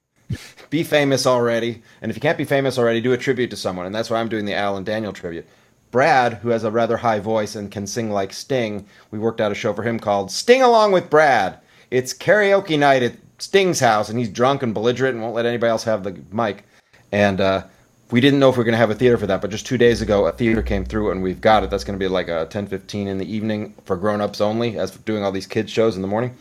be 0.70 0.82
famous 0.82 1.26
already. 1.26 1.82
And 2.00 2.10
if 2.10 2.16
you 2.16 2.20
can't 2.20 2.38
be 2.38 2.44
famous 2.44 2.78
already, 2.78 3.00
do 3.00 3.12
a 3.12 3.18
tribute 3.18 3.50
to 3.50 3.56
someone. 3.56 3.86
And 3.86 3.94
that's 3.94 4.10
why 4.10 4.20
I'm 4.20 4.28
doing 4.28 4.44
the 4.44 4.54
Al 4.54 4.76
and 4.76 4.86
Daniel 4.86 5.12
tribute. 5.12 5.46
Brad, 5.90 6.34
who 6.34 6.48
has 6.48 6.64
a 6.64 6.70
rather 6.70 6.96
high 6.96 7.20
voice 7.20 7.54
and 7.54 7.70
can 7.70 7.86
sing 7.86 8.10
like 8.10 8.32
Sting, 8.32 8.86
we 9.10 9.18
worked 9.18 9.40
out 9.40 9.52
a 9.52 9.54
show 9.54 9.74
for 9.74 9.82
him 9.82 9.98
called 9.98 10.30
Sting 10.30 10.62
Along 10.62 10.90
with 10.90 11.10
Brad. 11.10 11.58
It's 11.90 12.14
karaoke 12.14 12.78
night 12.78 13.02
at 13.02 13.16
Sting's 13.38 13.80
house, 13.80 14.08
and 14.08 14.18
he's 14.18 14.30
drunk 14.30 14.62
and 14.62 14.72
belligerent 14.72 15.14
and 15.14 15.22
won't 15.22 15.34
let 15.34 15.44
anybody 15.44 15.68
else 15.68 15.84
have 15.84 16.04
the 16.04 16.18
mic. 16.30 16.64
And 17.12 17.42
uh, 17.42 17.64
we 18.10 18.22
didn't 18.22 18.40
know 18.40 18.48
if 18.48 18.56
we 18.56 18.60
were 18.60 18.64
going 18.64 18.72
to 18.72 18.78
have 18.78 18.90
a 18.90 18.94
theater 18.94 19.18
for 19.18 19.26
that, 19.26 19.42
but 19.42 19.50
just 19.50 19.66
two 19.66 19.76
days 19.76 20.00
ago, 20.00 20.26
a 20.26 20.32
theater 20.32 20.62
came 20.62 20.84
through, 20.84 21.10
and 21.10 21.22
we've 21.22 21.40
got 21.40 21.64
it. 21.64 21.68
That's 21.68 21.84
going 21.84 21.98
to 21.98 22.02
be 22.02 22.08
like 22.08 22.28
a 22.28 22.46
10 22.46 22.66
15 22.66 23.08
in 23.08 23.18
the 23.18 23.30
evening 23.30 23.74
for 23.84 23.96
grown 23.96 24.22
ups 24.22 24.40
only, 24.40 24.78
as 24.78 24.92
doing 24.92 25.22
all 25.22 25.32
these 25.32 25.46
kids' 25.46 25.70
shows 25.70 25.96
in 25.96 26.02
the 26.02 26.08
morning. 26.08 26.34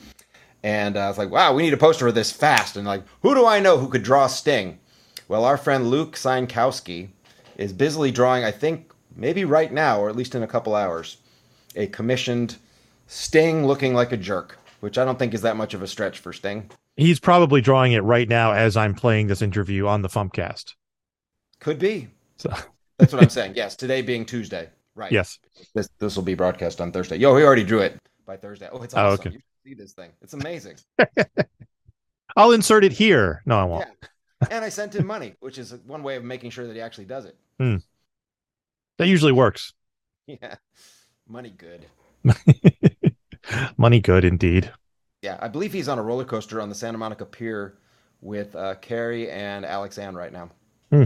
And 0.64 0.96
uh, 0.96 1.02
I 1.02 1.08
was 1.08 1.18
like, 1.18 1.32
wow, 1.32 1.54
we 1.54 1.64
need 1.64 1.74
a 1.74 1.78
poster 1.78 2.06
for 2.06 2.12
this 2.12 2.32
fast. 2.32 2.78
And 2.78 2.86
like, 2.86 3.04
who 3.22 3.34
do 3.34 3.46
I 3.46 3.60
know 3.60 3.78
who 3.78 3.88
could 3.90 4.04
draw 4.04 4.28
Sting? 4.28 4.80
Well, 5.28 5.46
our 5.46 5.58
friend 5.58 5.90
Luke 5.90 6.16
Sienkowski 6.16 7.10
is 7.58 7.74
busily 7.74 8.12
drawing, 8.12 8.44
I 8.44 8.52
think, 8.52 8.92
maybe 9.16 9.46
right 9.46 9.72
now, 9.72 10.00
or 10.00 10.10
at 10.10 10.16
least 10.16 10.36
in 10.36 10.44
a 10.44 10.48
couple 10.48 10.76
hours, 10.76 11.18
a 11.76 11.88
commissioned 11.88 12.58
Sting 13.08 13.66
looking 13.66 13.94
like 13.94 14.12
a 14.12 14.18
jerk, 14.18 14.60
which 14.82 14.98
I 14.98 15.06
don't 15.06 15.18
think 15.18 15.34
is 15.34 15.42
that 15.42 15.58
much 15.58 15.74
of 15.74 15.82
a 15.82 15.88
stretch 15.88 16.20
for 16.20 16.32
Sting. 16.34 16.70
He's 16.98 17.20
probably 17.20 17.62
drawing 17.62 17.94
it 17.94 18.04
right 18.04 18.28
now 18.28 18.52
as 18.52 18.78
I'm 18.78 18.94
playing 18.94 19.28
this 19.28 19.42
interview 19.42 19.88
on 19.88 20.02
the 20.02 20.10
Fumpcast. 20.10 20.76
Could 21.60 21.80
be. 21.80 22.10
So 22.38 22.54
That's 22.98 23.14
what 23.14 23.24
I'm 23.24 23.30
saying. 23.30 23.54
Yes, 23.56 23.76
today 23.76 24.02
being 24.02 24.26
Tuesday. 24.26 24.70
Right. 24.94 25.12
Yes. 25.12 25.40
This 25.74 25.90
this 26.00 26.16
will 26.16 26.24
be 26.24 26.36
broadcast 26.36 26.82
on 26.82 26.92
Thursday. 26.92 27.16
Yo, 27.18 27.36
he 27.38 27.44
already 27.44 27.64
drew 27.64 27.80
it 27.80 27.98
by 28.26 28.36
Thursday. 28.38 28.68
Oh, 28.72 28.82
it's 28.84 28.94
Oh, 28.94 29.14
awesome. 29.14 29.28
okay. 29.30 29.38
See 29.66 29.74
this 29.74 29.94
thing. 29.94 30.12
It's 30.22 30.34
amazing. 30.34 30.78
I'll 32.36 32.52
insert 32.52 32.84
it 32.84 32.92
here. 32.92 33.42
No, 33.46 33.58
I 33.60 33.64
won't. 33.66 33.88
and 34.50 34.66
I 34.66 34.70
sent 34.70 34.96
him 34.96 35.06
money, 35.06 35.36
which 35.40 35.58
is 35.58 35.74
one 35.86 36.02
way 36.04 36.16
of 36.16 36.24
making 36.24 36.50
sure 36.52 36.66
that 36.66 36.74
he 36.76 36.82
actually 36.82 37.06
does 37.06 37.26
it. 37.26 37.38
That 38.98 39.08
usually 39.08 39.32
works. 39.32 39.74
Yeah. 40.28 40.56
Money 41.28 41.50
good. 41.50 41.88
Money 43.78 44.00
good 44.00 44.24
indeed. 44.24 44.72
Yeah, 45.24 45.38
I 45.42 45.50
believe 45.50 45.74
he's 45.74 45.90
on 45.90 46.00
a 46.00 46.02
roller 46.02 46.24
coaster 46.24 46.62
on 46.62 46.70
the 46.70 46.76
Santa 46.76 46.98
Monica 46.98 47.26
Pier 47.26 47.78
with 48.22 48.56
uh, 48.56 48.76
Carrie 48.76 49.30
and 49.30 49.66
Alex 49.66 49.98
Ann 49.98 50.16
right 50.16 50.32
now. 50.32 50.52
Hmm. 50.90 51.06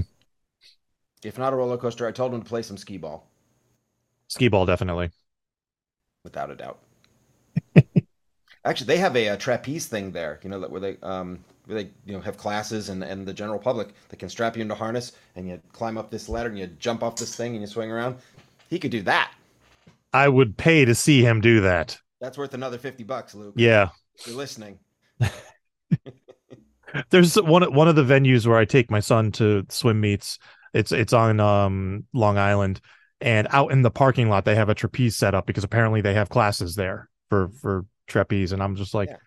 If 1.23 1.39
not 1.39 1.53
a 1.53 1.55
roller 1.55 1.77
coaster, 1.77 2.05
I 2.05 2.11
told 2.11 2.33
him 2.35 2.41
to 2.43 2.47
play 2.47 2.61
some 2.61 2.77
skee 2.77 2.97
ball, 2.97 3.27
Skee 4.27 4.49
ball 4.49 4.65
definitely. 4.67 5.09
without 6.23 6.51
a 6.51 6.55
doubt. 6.55 6.79
Actually, 8.65 8.87
they 8.87 8.97
have 8.97 9.15
a, 9.15 9.29
uh 9.29 9.37
trapeze 9.37 9.85
thing 9.85 10.11
there. 10.11 10.39
You 10.43 10.49
know 10.49 10.59
that 10.59 10.69
where 10.69 10.81
they 10.81 10.97
um 11.03 11.39
where 11.65 11.83
they 11.83 11.89
you 12.05 12.13
know 12.13 12.19
have 12.21 12.37
classes 12.37 12.89
and 12.89 13.03
and 13.03 13.25
the 13.25 13.33
general 13.33 13.59
public 13.59 13.89
that 14.09 14.17
can 14.17 14.29
strap 14.29 14.55
you 14.55 14.61
into 14.61 14.75
harness 14.75 15.13
and 15.35 15.47
you 15.47 15.61
climb 15.71 15.97
up 15.97 16.09
this 16.09 16.27
ladder 16.27 16.49
and 16.49 16.57
you 16.57 16.67
jump 16.67 17.03
off 17.03 17.15
this 17.15 17.35
thing 17.35 17.53
and 17.53 17.61
you 17.61 17.67
swing 17.67 17.91
around. 17.91 18.17
He 18.69 18.79
could 18.79 18.91
do 18.91 19.03
that. 19.03 19.31
I 20.13 20.27
would 20.27 20.57
pay 20.57 20.85
to 20.85 20.95
see 20.95 21.21
him 21.21 21.41
do 21.41 21.61
that. 21.61 21.97
That's 22.19 22.37
worth 22.37 22.53
another 22.53 22.77
fifty 22.77 23.03
bucks, 23.03 23.35
Luke. 23.35 23.53
Yeah. 23.57 23.89
If 24.15 24.27
you're 24.27 24.37
listening. 24.37 24.79
There's 27.09 27.35
one 27.35 27.73
one 27.73 27.87
of 27.87 27.95
the 27.95 28.03
venues 28.03 28.47
where 28.47 28.57
I 28.57 28.65
take 28.65 28.89
my 28.89 28.99
son 28.99 29.31
to 29.33 29.65
swim 29.69 30.01
meets. 30.01 30.39
It's 30.73 30.91
it's 30.91 31.13
on 31.13 31.39
um 31.39 32.05
Long 32.13 32.37
Island 32.37 32.81
and 33.21 33.47
out 33.51 33.71
in 33.71 33.81
the 33.81 33.91
parking 33.91 34.29
lot 34.29 34.45
they 34.45 34.55
have 34.55 34.69
a 34.69 34.75
trapeze 34.75 35.15
set 35.15 35.33
up 35.33 35.45
because 35.45 35.63
apparently 35.63 36.01
they 36.01 36.13
have 36.13 36.29
classes 36.29 36.75
there 36.75 37.09
for 37.29 37.49
for 37.61 37.85
trapeze 38.07 38.51
and 38.51 38.61
I'm 38.63 38.75
just 38.75 38.93
like 38.93 39.09
Yeah. 39.09 39.17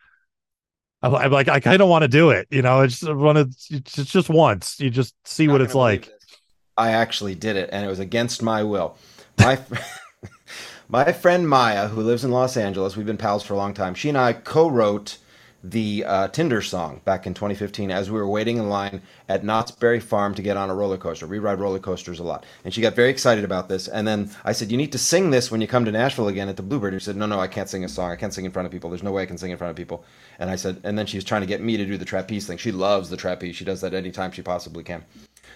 I'm, 1.02 1.14
I'm 1.14 1.30
like 1.32 1.48
I 1.48 1.60
kind 1.60 1.80
of 1.80 1.88
want 1.88 2.02
to 2.02 2.08
do 2.08 2.30
it, 2.30 2.48
you 2.50 2.62
know. 2.62 2.80
I 2.80 2.86
just 2.86 3.02
want 3.08 3.38
to 3.38 3.76
it's 3.76 3.94
just 4.12 4.28
once. 4.28 4.80
You 4.80 4.90
just 4.90 5.14
see 5.24 5.46
Not 5.46 5.52
what 5.52 5.60
it's 5.60 5.74
like. 5.74 6.02
this. 6.06 6.38
I 6.76 6.90
actually 6.92 7.34
did 7.34 7.56
it, 7.56 7.70
and 7.72 7.84
it 7.84 7.88
was 7.88 7.98
against 7.98 8.42
my 8.42 8.62
will. 8.62 8.96
My 9.38 9.58
my 10.88 11.12
friend 11.12 11.48
Maya, 11.48 11.88
who 11.88 12.02
lives 12.02 12.24
in 12.24 12.30
Los 12.30 12.56
Angeles, 12.56 12.96
we've 12.96 13.06
been 13.06 13.16
pals 13.16 13.42
for 13.44 13.54
a 13.54 13.56
long 13.56 13.74
time. 13.74 13.94
She 13.94 14.08
and 14.08 14.18
I 14.18 14.32
co-wrote 14.32 15.18
the 15.64 16.04
uh, 16.04 16.28
Tinder 16.28 16.62
song 16.62 17.00
back 17.04 17.26
in 17.26 17.34
2015 17.34 17.90
as 17.90 18.10
we 18.10 18.18
were 18.18 18.28
waiting 18.28 18.58
in 18.58 18.68
line 18.68 19.02
at 19.28 19.42
Knott's 19.42 19.72
Berry 19.72 19.98
Farm 19.98 20.34
to 20.34 20.42
get 20.42 20.56
on 20.56 20.70
a 20.70 20.74
roller 20.74 20.96
coaster. 20.96 21.26
We 21.26 21.40
ride 21.40 21.58
roller 21.58 21.80
coasters 21.80 22.20
a 22.20 22.22
lot, 22.22 22.46
and 22.64 22.72
she 22.72 22.80
got 22.80 22.94
very 22.94 23.10
excited 23.10 23.44
about 23.44 23.68
this. 23.68 23.88
And 23.88 24.06
then 24.06 24.30
I 24.44 24.52
said, 24.52 24.70
"You 24.70 24.76
need 24.76 24.92
to 24.92 24.98
sing 24.98 25.30
this 25.30 25.50
when 25.50 25.60
you 25.60 25.66
come 25.66 25.84
to 25.84 25.92
Nashville 25.92 26.28
again 26.28 26.48
at 26.48 26.56
the 26.56 26.62
Bluebird." 26.62 26.92
And 26.92 27.02
she 27.02 27.06
said, 27.06 27.16
"No, 27.16 27.26
no, 27.26 27.40
I 27.40 27.48
can't 27.48 27.68
sing 27.68 27.84
a 27.84 27.88
song. 27.88 28.10
I 28.10 28.16
can't 28.16 28.32
sing 28.32 28.44
in 28.44 28.52
front 28.52 28.66
of 28.66 28.72
people. 28.72 28.90
There's 28.90 29.02
no 29.02 29.12
way 29.12 29.22
I 29.22 29.26
can 29.26 29.38
sing 29.38 29.50
in 29.50 29.58
front 29.58 29.70
of 29.70 29.76
people." 29.76 30.04
And 30.38 30.48
I 30.48 30.56
said, 30.56 30.80
and 30.84 30.96
then 30.96 31.06
she 31.06 31.16
was 31.16 31.24
trying 31.24 31.40
to 31.40 31.46
get 31.46 31.60
me 31.60 31.76
to 31.76 31.84
do 31.84 31.96
the 31.96 32.04
trapeze 32.04 32.46
thing. 32.46 32.58
She 32.58 32.70
loves 32.70 33.10
the 33.10 33.16
trapeze. 33.16 33.56
She 33.56 33.64
does 33.64 33.80
that 33.80 33.94
anytime 33.94 34.30
she 34.30 34.42
possibly 34.42 34.84
can. 34.84 35.04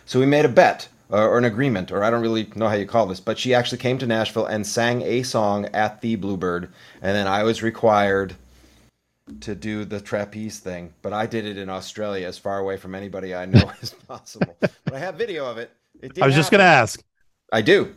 So 0.04 0.18
we 0.18 0.26
made 0.26 0.44
a 0.44 0.48
bet 0.48 0.88
or, 1.08 1.28
or 1.28 1.38
an 1.38 1.44
agreement, 1.44 1.92
or 1.92 2.02
I 2.02 2.10
don't 2.10 2.22
really 2.22 2.50
know 2.56 2.68
how 2.68 2.74
you 2.74 2.86
call 2.86 3.06
this, 3.06 3.20
but 3.20 3.38
she 3.38 3.54
actually 3.54 3.78
came 3.78 3.98
to 3.98 4.06
Nashville 4.06 4.46
and 4.46 4.66
sang 4.66 5.02
a 5.02 5.22
song 5.22 5.66
at 5.66 6.00
the 6.00 6.16
Bluebird, 6.16 6.72
and 7.00 7.14
then 7.14 7.28
I 7.28 7.44
was 7.44 7.62
required 7.62 8.34
to 9.40 9.54
do 9.54 9.84
the 9.84 10.00
trapeze 10.00 10.58
thing. 10.58 10.92
But 11.02 11.12
I 11.12 11.26
did 11.26 11.46
it 11.46 11.58
in 11.58 11.68
Australia, 11.68 12.26
as 12.26 12.38
far 12.38 12.58
away 12.58 12.76
from 12.76 12.94
anybody 12.94 13.34
I 13.34 13.46
know 13.46 13.70
as 13.82 13.90
possible. 13.90 14.56
But 14.60 14.92
I 14.92 14.98
have 14.98 15.16
video 15.16 15.46
of 15.50 15.58
it. 15.58 15.70
it 16.02 16.20
I 16.20 16.26
was 16.26 16.34
just 16.34 16.50
gonna 16.50 16.64
ask: 16.64 17.02
I 17.52 17.62
do. 17.62 17.94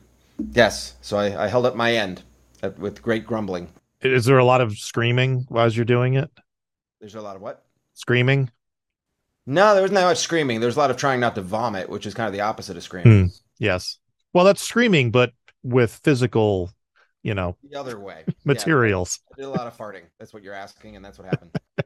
Yes. 0.52 0.96
So 1.02 1.18
I, 1.18 1.46
I 1.46 1.48
held 1.48 1.66
up 1.66 1.76
my 1.76 1.96
end 1.96 2.24
at, 2.62 2.78
with 2.78 3.02
great 3.02 3.26
grumbling. 3.26 3.70
Is 4.02 4.26
there 4.26 4.38
a 4.38 4.46
lot 4.46 4.62
of 4.62 4.78
screaming 4.78 5.48
as 5.56 5.76
you're 5.76 5.86
doing 5.86 6.16
it? 6.16 6.30
There's 7.00 7.16
a 7.16 7.22
lot 7.22 7.36
of 7.36 7.42
what? 7.42 7.64
Screaming? 7.94 8.52
No, 9.48 9.74
there 9.74 9.84
wasn't 9.84 9.96
that 9.96 10.06
much 10.06 10.18
screaming. 10.18 10.60
There's 10.60 10.76
a 10.76 10.80
lot 10.80 10.92
of 10.92 10.98
trying 10.98 11.20
not 11.20 11.36
to 11.36 11.42
vomit, 11.42 11.90
which 11.90 12.06
is 12.06 12.14
kind 12.14 12.28
of 12.28 12.34
the 12.34 12.42
opposite 12.42 12.78
of 12.78 12.84
screaming. 12.84 13.26
Hmm. 13.26 13.28
Yes. 13.60 14.00
Well, 14.34 14.44
that's 14.44 14.62
screaming, 14.62 15.12
but 15.12 15.32
with 15.64 16.02
physical, 16.04 16.72
you 17.26 17.34
know, 17.34 17.58
The 17.68 17.78
other 17.78 18.00
way. 18.00 18.24
Yeah. 18.28 18.34
materials. 18.46 19.20
I 19.34 19.38
did 19.38 19.46
a 19.46 19.50
lot 19.50 19.66
of 19.66 19.76
farting. 19.76 20.04
That's 20.20 20.32
what 20.32 20.44
you're 20.44 20.54
asking, 20.54 20.96
and 20.96 21.04
that's 21.04 21.18
what 21.18 21.28
happened. 21.28 21.52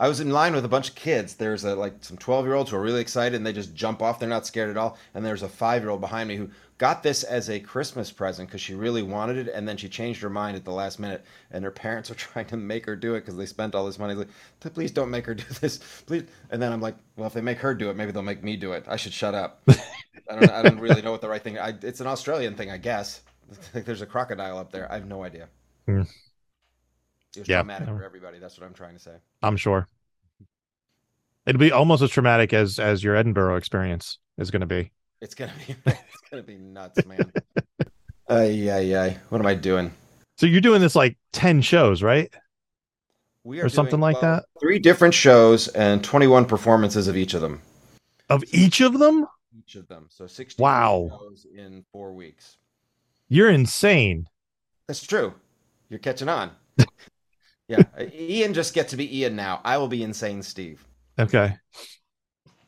I 0.00 0.08
was 0.08 0.20
in 0.20 0.30
line 0.30 0.54
with 0.54 0.64
a 0.64 0.68
bunch 0.68 0.90
of 0.90 0.94
kids. 0.94 1.34
There's 1.34 1.64
a, 1.64 1.74
like 1.74 2.04
some 2.04 2.16
12 2.16 2.46
year 2.46 2.54
olds 2.54 2.70
who 2.70 2.76
are 2.76 2.80
really 2.80 3.00
excited 3.00 3.34
and 3.34 3.44
they 3.44 3.52
just 3.52 3.74
jump 3.74 4.00
off. 4.00 4.20
They're 4.20 4.28
not 4.28 4.46
scared 4.46 4.70
at 4.70 4.76
all. 4.76 4.96
And 5.12 5.26
there's 5.26 5.42
a 5.42 5.48
five 5.48 5.82
year 5.82 5.90
old 5.90 6.00
behind 6.00 6.28
me 6.28 6.36
who 6.36 6.50
got 6.78 7.02
this 7.02 7.24
as 7.24 7.50
a 7.50 7.58
Christmas 7.58 8.12
present 8.12 8.48
because 8.48 8.60
she 8.60 8.76
really 8.76 9.02
wanted 9.02 9.48
it. 9.48 9.52
And 9.52 9.66
then 9.66 9.76
she 9.76 9.88
changed 9.88 10.22
her 10.22 10.30
mind 10.30 10.56
at 10.56 10.64
the 10.64 10.70
last 10.70 11.00
minute. 11.00 11.24
And 11.50 11.64
her 11.64 11.72
parents 11.72 12.12
are 12.12 12.14
trying 12.26 12.46
to 12.46 12.56
make 12.56 12.86
her 12.86 12.94
do 12.94 13.16
it 13.16 13.22
because 13.22 13.36
they 13.36 13.44
spent 13.46 13.74
all 13.74 13.86
this 13.86 13.98
money. 13.98 14.14
Like, 14.14 14.28
please 14.60 14.92
don't 14.92 15.10
make 15.10 15.26
her 15.26 15.34
do 15.34 15.44
this. 15.60 15.78
Please. 16.06 16.26
And 16.50 16.62
then 16.62 16.72
I'm 16.72 16.80
like, 16.80 16.94
well, 17.16 17.26
if 17.26 17.32
they 17.32 17.40
make 17.40 17.58
her 17.58 17.74
do 17.74 17.90
it, 17.90 17.96
maybe 17.96 18.12
they'll 18.12 18.22
make 18.22 18.44
me 18.44 18.56
do 18.56 18.74
it. 18.74 18.84
I 18.86 18.94
should 18.94 19.12
shut 19.12 19.34
up. 19.34 19.62
I 20.30 20.38
don't, 20.38 20.50
I 20.52 20.62
don't 20.62 20.78
really 20.78 21.02
know 21.02 21.10
what 21.10 21.22
the 21.22 21.28
right 21.28 21.42
thing 21.42 21.58
I, 21.58 21.74
It's 21.82 22.00
an 22.00 22.06
Australian 22.06 22.54
thing, 22.54 22.70
I 22.70 22.76
guess. 22.76 23.22
Like 23.74 23.84
there's 23.86 24.02
a 24.02 24.06
crocodile 24.06 24.58
up 24.58 24.70
there. 24.72 24.90
I 24.90 24.94
have 24.96 25.06
no 25.06 25.24
idea. 25.24 25.48
Hmm. 25.86 26.02
It 27.36 27.40
was 27.40 27.48
Yeah. 27.48 27.58
traumatic 27.58 27.88
for 27.88 28.04
everybody. 28.04 28.38
That's 28.38 28.58
what 28.58 28.66
I'm 28.66 28.74
trying 28.74 28.94
to 28.94 29.00
say. 29.00 29.16
I'm 29.42 29.56
sure. 29.56 29.86
It'll 31.46 31.58
be 31.58 31.72
almost 31.72 32.02
as 32.02 32.10
traumatic 32.10 32.52
as 32.52 32.78
as 32.78 33.02
your 33.02 33.16
Edinburgh 33.16 33.56
experience 33.56 34.18
is 34.36 34.50
going 34.50 34.60
to 34.60 34.66
be. 34.66 34.92
It's 35.20 35.34
gonna 35.34 35.52
be 35.66 35.74
it's 35.86 36.20
gonna 36.30 36.42
be 36.42 36.56
nuts, 36.58 37.04
man. 37.06 37.32
Ay 38.28 38.70
ay 38.70 38.94
ay. 38.94 39.16
What 39.30 39.40
am 39.40 39.46
I 39.46 39.54
doing? 39.54 39.92
So 40.36 40.46
you're 40.46 40.60
doing 40.60 40.80
this 40.82 40.94
like 40.94 41.16
10 41.32 41.62
shows, 41.62 42.02
right? 42.02 42.32
We 43.42 43.60
Or 43.60 43.68
something 43.70 43.92
doing, 43.92 44.02
like 44.02 44.22
well, 44.22 44.36
that? 44.36 44.44
Three 44.60 44.78
different 44.78 45.14
shows 45.14 45.68
and 45.68 46.04
21 46.04 46.44
performances 46.44 47.08
of 47.08 47.16
each 47.16 47.32
of 47.34 47.40
them. 47.40 47.62
Of 48.28 48.44
each 48.52 48.80
of 48.82 48.98
them? 48.98 49.26
Each 49.58 49.74
of 49.76 49.88
them. 49.88 50.06
So 50.10 50.26
60 50.26 50.62
Wow. 50.62 51.08
shows 51.18 51.46
in 51.52 51.84
four 51.90 52.12
weeks. 52.12 52.58
You're 53.28 53.50
insane. 53.50 54.26
That's 54.86 55.06
true. 55.06 55.34
You're 55.90 55.98
catching 55.98 56.28
on. 56.28 56.50
yeah. 57.68 57.82
Ian 58.14 58.54
just 58.54 58.74
gets 58.74 58.90
to 58.90 58.96
be 58.96 59.18
Ian 59.18 59.36
now. 59.36 59.60
I 59.64 59.76
will 59.76 59.88
be 59.88 60.02
insane, 60.02 60.42
Steve. 60.42 60.86
Okay. 61.18 61.56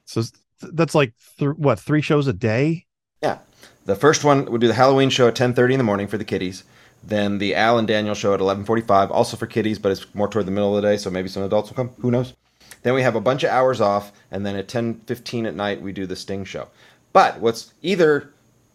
So 0.05 0.23
th- 0.23 0.33
that's 0.75 0.95
like 0.95 1.15
th- 1.39 1.57
what, 1.57 1.79
3 1.79 2.03
shows 2.03 2.27
a 2.27 2.33
day? 2.33 2.87
Yeah. 3.23 3.39
The 3.87 3.95
first 3.97 4.25
one 4.25 4.45
we'll 4.47 4.59
do 4.59 4.69
the 4.69 4.75
Halloween 4.75 5.11
show 5.11 5.29
at 5.29 5.35
10:30 5.35 5.73
in 5.73 5.79
the 5.79 5.85
morning 5.85 6.07
for 6.07 6.19
the 6.19 6.25
kiddies. 6.25 6.65
Then 7.03 7.39
the 7.39 7.55
Al 7.55 7.79
and 7.79 7.89
Daniel 7.89 8.15
show 8.15 8.35
at 8.35 8.41
11:45, 8.41 9.11
also 9.11 9.37
for 9.37 9.47
kiddies, 9.47 9.79
but 9.79 9.93
it's 9.93 10.07
more 10.15 10.29
toward 10.29 10.47
the 10.47 10.53
middle 10.53 10.77
of 10.77 10.83
the 10.83 10.89
day, 10.89 10.97
so 10.97 11.11
maybe 11.11 11.29
some 11.29 11.43
adults 11.43 11.71
will 11.71 11.77
come. 11.77 11.91
Who 12.01 12.11
knows? 12.11 12.35
Then 12.83 12.95
we 12.95 13.03
have 13.03 13.17
a 13.17 13.21
bunch 13.21 13.43
of 13.43 13.51
hours 13.51 13.81
off, 13.81 14.13
and 14.31 14.45
then 14.45 14.57
at 14.57 14.69
10:15 14.69 15.47
at 15.47 15.55
night 15.55 15.81
we 15.81 15.93
do 15.93 16.07
the 16.07 16.17
Sting 16.17 16.45
show. 16.45 16.69
But 17.13 17.41
what's 17.41 17.73
either 17.83 18.33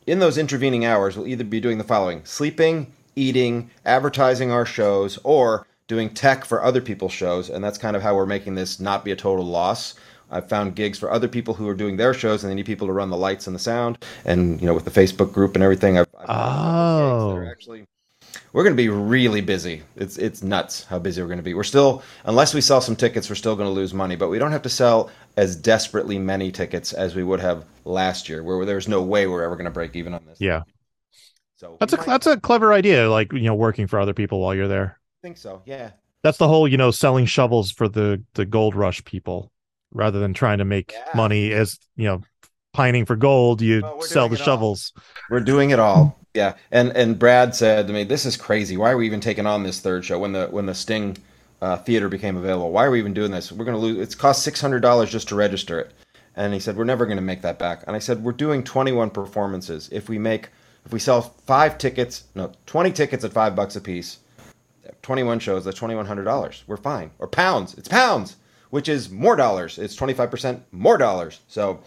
in 0.08 0.20
those 0.20 0.38
intervening 0.38 0.86
hours, 0.86 1.18
we'll 1.18 1.28
either 1.28 1.44
be 1.44 1.60
doing 1.60 1.78
the 1.78 1.84
following: 1.84 2.22
sleeping, 2.26 2.92
eating, 3.16 3.70
advertising 3.86 4.52
our 4.52 4.66
shows, 4.66 5.20
or 5.24 5.66
doing 5.88 6.10
tech 6.10 6.46
for 6.46 6.64
other 6.64 6.82
people's 6.82 7.14
shows, 7.14 7.50
and 7.50 7.64
that's 7.64 7.78
kind 7.78 7.96
of 7.96 8.02
how 8.02 8.16
we're 8.16 8.26
making 8.26 8.56
this 8.56 8.80
not 8.80 9.06
be 9.06 9.12
a 9.12 9.16
total 9.16 9.46
loss. 9.46 9.96
I've 10.32 10.50
found 10.50 10.76
gigs 10.76 10.98
for 10.98 11.12
other 11.12 11.28
people 11.28 11.54
who 11.54 11.68
are 11.70 11.76
doing 11.76 11.98
their 11.98 12.14
shows, 12.14 12.44
and 12.44 12.52
they 12.52 12.56
need 12.56 12.66
people 12.66 12.88
to 12.88 12.94
run 12.94 13.10
the 13.12 13.18
lights 13.18 13.46
and 13.48 13.56
the 13.56 13.60
sound, 13.60 13.98
and 14.26 14.60
you 14.60 14.68
know, 14.68 14.74
with 14.74 14.86
the 14.86 14.92
Facebook 14.92 15.32
group 15.34 15.56
and 15.56 15.64
everything. 15.64 15.98
I've, 16.00 16.08
I've 16.18 16.32
found 16.32 16.96
gigs 16.98 17.26
that 17.26 17.36
are 17.38 17.46
Oh. 17.46 17.50
actually 17.50 17.86
we're 18.54 18.64
going 18.64 18.76
to 18.76 18.82
be 18.82 18.90
really 18.90 19.42
busy. 19.42 19.84
It's 19.96 20.18
it's 20.18 20.42
nuts 20.44 20.84
how 20.86 21.00
busy 21.00 21.22
we're 21.22 21.28
going 21.28 21.38
to 21.40 21.44
be. 21.44 21.54
We're 21.54 21.64
still 21.64 22.04
unless 22.26 22.54
we 22.54 22.62
sell 22.62 22.82
some 22.82 22.96
tickets, 22.96 23.30
we're 23.30 23.36
still 23.36 23.56
going 23.56 23.68
to 23.70 23.74
lose 23.74 23.94
money, 23.94 24.16
but 24.16 24.30
we 24.30 24.40
don't 24.40 24.52
have 24.52 24.62
to 24.64 24.70
sell 24.70 25.10
as 25.38 25.56
desperately 25.56 26.18
many 26.20 26.52
tickets 26.52 26.94
as 26.94 27.16
we 27.16 27.24
would 27.24 27.40
have 27.40 27.66
last 27.84 28.30
year, 28.30 28.44
where 28.44 28.66
there's 28.66 28.88
no 28.88 29.02
way 29.02 29.28
we're 29.28 29.44
ever 29.44 29.56
going 29.56 29.66
to 29.66 29.72
break 29.72 29.96
even 29.96 30.14
on 30.14 30.26
this. 30.26 30.40
Yeah. 30.40 30.62
So 31.58 31.78
That's 31.80 31.94
a 31.94 31.98
might 31.98 32.06
that's 32.06 32.28
a 32.28 32.40
clever 32.40 32.74
idea 32.74 33.10
like, 33.10 33.32
you 33.32 33.42
know, 33.44 33.56
working 33.56 33.88
for 33.88 34.00
other 34.00 34.14
people 34.14 34.40
while 34.42 34.54
you're 34.54 34.68
there. 34.68 35.00
I 35.00 35.22
think 35.22 35.38
so. 35.38 35.62
Yeah. 35.66 35.92
That's 36.24 36.38
the 36.38 36.48
whole, 36.48 36.68
you 36.68 36.78
know, 36.78 36.92
selling 36.92 37.26
shovels 37.26 37.72
for 37.72 37.88
the 37.88 38.24
the 38.34 38.46
gold 38.46 38.76
rush 38.76 39.04
people 39.06 39.52
rather 39.92 40.20
than 40.20 40.34
trying 40.34 40.58
to 40.58 40.66
make 40.66 40.92
Yeah. 40.92 41.06
money 41.16 41.54
as, 41.54 41.80
you 41.96 42.06
know, 42.06 42.22
pining 42.74 43.06
for 43.06 43.16
gold, 43.16 43.62
you 43.62 43.82
Well, 43.82 44.02
sell 44.02 44.28
the 44.28 44.36
it 44.36 44.42
all. 44.42 44.46
shovels. 44.46 44.94
We're 45.30 45.40
doing 45.40 45.70
it 45.70 45.80
all. 45.80 46.20
Yeah, 46.36 46.56
and 46.70 46.96
and 46.98 47.18
Brad 47.18 47.56
said 47.56 47.88
to 47.88 47.94
me, 47.94 48.04
"This 48.04 48.26
is 48.26 48.36
crazy. 48.36 48.76
Why 48.76 48.92
are 48.92 48.98
we 48.98 49.06
even 49.06 49.22
taking 49.22 49.48
on 49.48 49.64
this 49.64 49.80
third 49.80 50.04
show 50.04 50.20
when 50.20 50.34
the 50.34 50.48
when 50.48 50.66
the 50.66 50.76
Sting 50.76 51.18
uh, 51.62 51.78
theater 51.78 52.10
became 52.10 52.36
available? 52.36 52.72
Why 52.72 52.84
are 52.84 52.92
we 52.92 53.00
even 53.00 53.14
doing 53.14 53.32
this? 53.32 53.54
We're 53.54 53.64
going 53.64 53.78
to 53.78 53.82
lose. 53.82 53.98
It's 54.00 54.16
cost 54.16 54.44
six 54.44 54.60
hundred 54.60 54.82
dollars 54.82 55.10
just 55.10 55.30
to 55.30 55.36
register 55.36 55.80
it." 55.80 55.94
And 56.36 56.54
he 56.54 56.60
said, 56.60 56.76
"We're 56.76 56.84
never 56.84 57.06
going 57.06 57.16
to 57.16 57.24
make 57.24 57.42
that 57.44 57.58
back." 57.58 57.84
And 57.88 57.96
I 57.96 58.00
said, 58.00 58.22
"We're 58.22 58.34
doing 58.34 58.64
twenty 58.64 58.92
one 58.92 59.10
performances. 59.12 59.88
If 59.94 60.10
we 60.10 60.20
make 60.20 60.50
if 60.86 60.92
we 60.92 61.00
sell 61.00 61.22
five 61.22 61.78
tickets, 61.78 62.26
no, 62.36 62.52
twenty 62.66 62.92
tickets 62.92 63.24
at 63.24 63.32
five 63.32 63.56
bucks 63.56 63.78
a 63.78 63.82
piece, 63.82 64.20
twenty 65.02 65.24
one 65.24 65.40
shows. 65.40 65.64
That's 65.64 65.78
twenty 65.78 65.96
one 65.96 66.06
hundred 66.06 66.26
dollars. 66.26 66.66
We're 66.68 66.76
fine. 66.76 67.12
Or 67.20 67.28
pounds. 67.30 67.76
It's 67.76 67.88
pounds." 67.88 68.36
Which 68.72 68.90
is 68.90 69.10
more 69.10 69.38
dollars. 69.38 69.78
It's 69.78 69.96
twenty 69.96 70.14
five 70.14 70.30
percent 70.30 70.64
more 70.74 70.98
dollars. 70.98 71.40
So 71.48 71.80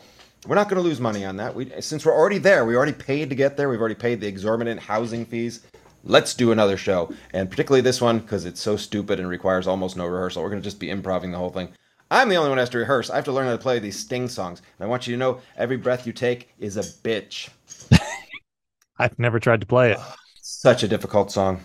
We're 0.46 0.54
not 0.54 0.68
going 0.68 0.80
to 0.82 0.88
lose 0.88 1.00
money 1.00 1.24
on 1.24 1.36
that. 1.36 1.54
We, 1.54 1.72
since 1.80 2.04
we're 2.06 2.14
already 2.14 2.38
there, 2.38 2.64
we 2.64 2.76
already 2.76 2.92
paid 2.92 3.28
to 3.30 3.34
get 3.34 3.56
there. 3.56 3.68
We've 3.68 3.80
already 3.80 3.94
paid 3.94 4.20
the 4.20 4.28
exorbitant 4.28 4.80
housing 4.80 5.26
fees. 5.26 5.66
Let's 6.04 6.34
do 6.34 6.52
another 6.52 6.76
show, 6.76 7.12
and 7.32 7.50
particularly 7.50 7.80
this 7.80 8.00
one 8.00 8.20
because 8.20 8.46
it's 8.46 8.60
so 8.60 8.76
stupid 8.76 9.18
and 9.18 9.28
requires 9.28 9.66
almost 9.66 9.96
no 9.96 10.06
rehearsal. 10.06 10.42
We're 10.42 10.50
going 10.50 10.62
to 10.62 10.66
just 10.66 10.78
be 10.78 10.90
improvising 10.90 11.32
the 11.32 11.38
whole 11.38 11.50
thing. 11.50 11.70
I'm 12.10 12.28
the 12.28 12.36
only 12.36 12.48
one 12.48 12.56
who 12.56 12.60
has 12.60 12.70
to 12.70 12.78
rehearse. 12.78 13.10
I 13.10 13.16
have 13.16 13.24
to 13.24 13.32
learn 13.32 13.46
how 13.46 13.52
to 13.52 13.58
play 13.58 13.78
these 13.78 13.98
Sting 13.98 14.28
songs, 14.28 14.62
and 14.78 14.86
I 14.86 14.88
want 14.88 15.06
you 15.06 15.14
to 15.14 15.18
know 15.18 15.40
every 15.56 15.76
breath 15.76 16.06
you 16.06 16.12
take 16.12 16.48
is 16.58 16.76
a 16.76 16.82
bitch. 16.82 17.50
I've 18.98 19.18
never 19.18 19.38
tried 19.38 19.60
to 19.60 19.66
play 19.66 19.92
it. 19.92 19.98
Such 20.40 20.82
a 20.82 20.88
difficult 20.88 21.30
song. 21.30 21.60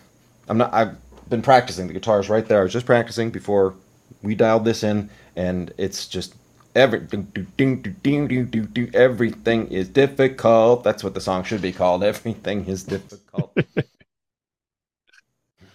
I'm 0.49 0.57
not. 0.57 0.73
I've 0.73 0.97
been 1.29 1.41
practicing. 1.41 1.87
The 1.87 1.93
guitar's 1.93 2.27
right 2.27 2.45
there. 2.45 2.59
I 2.59 2.63
was 2.63 2.73
just 2.73 2.85
practicing 2.85 3.29
before 3.29 3.75
we 4.23 4.35
dialed 4.35 4.65
this 4.65 4.83
in, 4.83 5.09
and 5.35 5.71
it's 5.77 6.07
just 6.07 6.35
everything. 6.75 7.23
Ding, 7.33 7.47
ding, 7.57 7.95
ding, 8.01 8.27
ding, 8.27 8.45
ding, 8.45 8.65
ding, 8.65 8.91
everything 8.93 9.67
is 9.67 9.87
difficult. 9.89 10.83
That's 10.83 11.03
what 11.03 11.13
the 11.13 11.21
song 11.21 11.43
should 11.43 11.61
be 11.61 11.71
called. 11.71 12.03
Everything 12.13 12.65
is 12.65 12.83
difficult. 12.83 13.57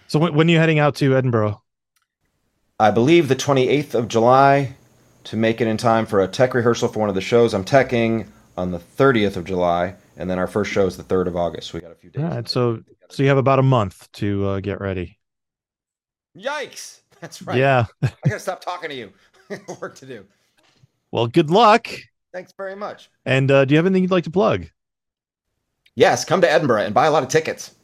So 0.09 0.19
when, 0.19 0.35
when 0.35 0.49
are 0.49 0.53
you 0.53 0.59
heading 0.59 0.79
out 0.79 0.97
to 0.97 1.17
Edinburgh? 1.17 1.63
I 2.81 2.91
believe 2.91 3.29
the 3.29 3.37
28th 3.37 3.95
of 3.95 4.09
July 4.09 4.75
to 5.25 5.37
make 5.37 5.61
it 5.61 5.67
in 5.67 5.77
time 5.77 6.07
for 6.07 6.23
a 6.23 6.29
tech 6.29 6.55
rehearsal 6.55 6.89
for 6.89 7.01
one 7.01 7.09
of 7.09 7.15
the 7.15 7.21
shows. 7.21 7.53
I'm 7.53 7.65
teching 7.65 8.27
on 8.57 8.71
the 8.71 8.79
30th 8.79 9.37
of 9.37 9.45
July, 9.45 9.95
and 10.17 10.31
then 10.31 10.39
our 10.39 10.47
first 10.47 10.73
show 10.73 10.87
is 10.87 10.97
the 10.97 11.03
3rd 11.03 11.27
of 11.27 11.37
August. 11.37 11.75
We 11.75 11.81
got 11.81 11.93
a 11.93 11.95
few 11.95 12.11
days. 12.11 12.23
All 12.23 12.31
right, 12.31 12.49
so 12.49 12.83
so 13.11 13.23
you 13.23 13.29
have 13.29 13.39
about 13.39 13.59
a 13.59 13.63
month 13.63 14.11
to 14.13 14.47
uh, 14.47 14.61
get 14.61 14.81
ready. 14.81 15.19
Yikes! 16.37 17.01
That's 17.21 17.43
right. 17.43 17.59
Yeah. 17.59 17.87
I 18.03 18.11
gotta 18.27 18.41
stop 18.41 18.61
talking 18.61 18.91
to 18.91 18.97
you. 18.97 19.13
Work 19.81 19.97
to 19.97 20.07
do. 20.07 20.25
Well, 21.11 21.27
good 21.27 21.51
luck. 21.51 21.89
Thanks 22.33 22.53
very 22.57 22.77
much. 22.77 23.11
And 23.25 23.51
uh, 23.51 23.65
do 23.65 23.73
you 23.73 23.79
have 23.79 23.87
anything 23.87 24.03
you'd 24.03 24.11
like 24.11 24.25
to 24.25 24.31
plug? 24.31 24.67
Yes, 25.95 26.25
come 26.25 26.41
to 26.43 26.51
Edinburgh 26.51 26.83
and 26.83 26.95
buy 26.95 27.07
a 27.07 27.11
lot 27.11 27.23
of 27.23 27.29
tickets. 27.29 27.75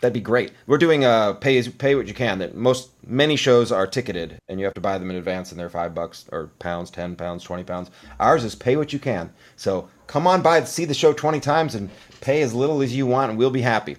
That'd 0.00 0.12
be 0.12 0.20
great. 0.20 0.52
We're 0.66 0.76
doing 0.76 1.04
a 1.04 1.34
pay 1.40 1.56
as 1.56 1.68
pay 1.68 1.94
what 1.94 2.06
you 2.06 2.12
can. 2.12 2.38
That 2.40 2.54
most 2.54 2.90
many 3.06 3.36
shows 3.36 3.72
are 3.72 3.86
ticketed, 3.86 4.38
and 4.48 4.60
you 4.60 4.66
have 4.66 4.74
to 4.74 4.80
buy 4.80 4.98
them 4.98 5.08
in 5.08 5.16
advance, 5.16 5.50
and 5.50 5.58
they're 5.58 5.70
five 5.70 5.94
bucks 5.94 6.26
or 6.30 6.48
pounds, 6.58 6.90
ten 6.90 7.16
pounds, 7.16 7.42
twenty 7.42 7.64
pounds. 7.64 7.90
Ours 8.20 8.44
is 8.44 8.54
pay 8.54 8.76
what 8.76 8.92
you 8.92 8.98
can. 8.98 9.32
So 9.56 9.88
come 10.06 10.26
on 10.26 10.42
by, 10.42 10.62
see 10.64 10.84
the 10.84 10.92
show 10.92 11.14
twenty 11.14 11.40
times, 11.40 11.74
and 11.74 11.88
pay 12.20 12.42
as 12.42 12.52
little 12.52 12.82
as 12.82 12.94
you 12.94 13.06
want, 13.06 13.30
and 13.30 13.38
we'll 13.38 13.50
be 13.50 13.62
happy. 13.62 13.96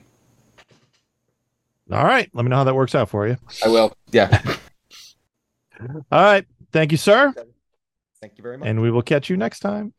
All 1.91 2.03
right. 2.03 2.29
Let 2.33 2.43
me 2.43 2.49
know 2.49 2.57
how 2.57 2.63
that 2.65 2.75
works 2.75 2.93
out 2.93 3.09
for 3.09 3.27
you. 3.27 3.37
I 3.63 3.69
will. 3.69 3.95
Yeah. 4.11 4.41
All 5.81 5.97
right. 6.11 6.45
Thank 6.71 6.91
you, 6.91 6.97
sir. 6.97 7.33
Thank 8.25 8.39
you 8.39 8.41
very 8.41 8.57
much. 8.57 8.67
And 8.67 8.81
we 8.81 8.89
will 8.89 9.03
catch 9.03 9.29
you 9.29 9.37
next 9.37 9.59
time. 9.59 9.93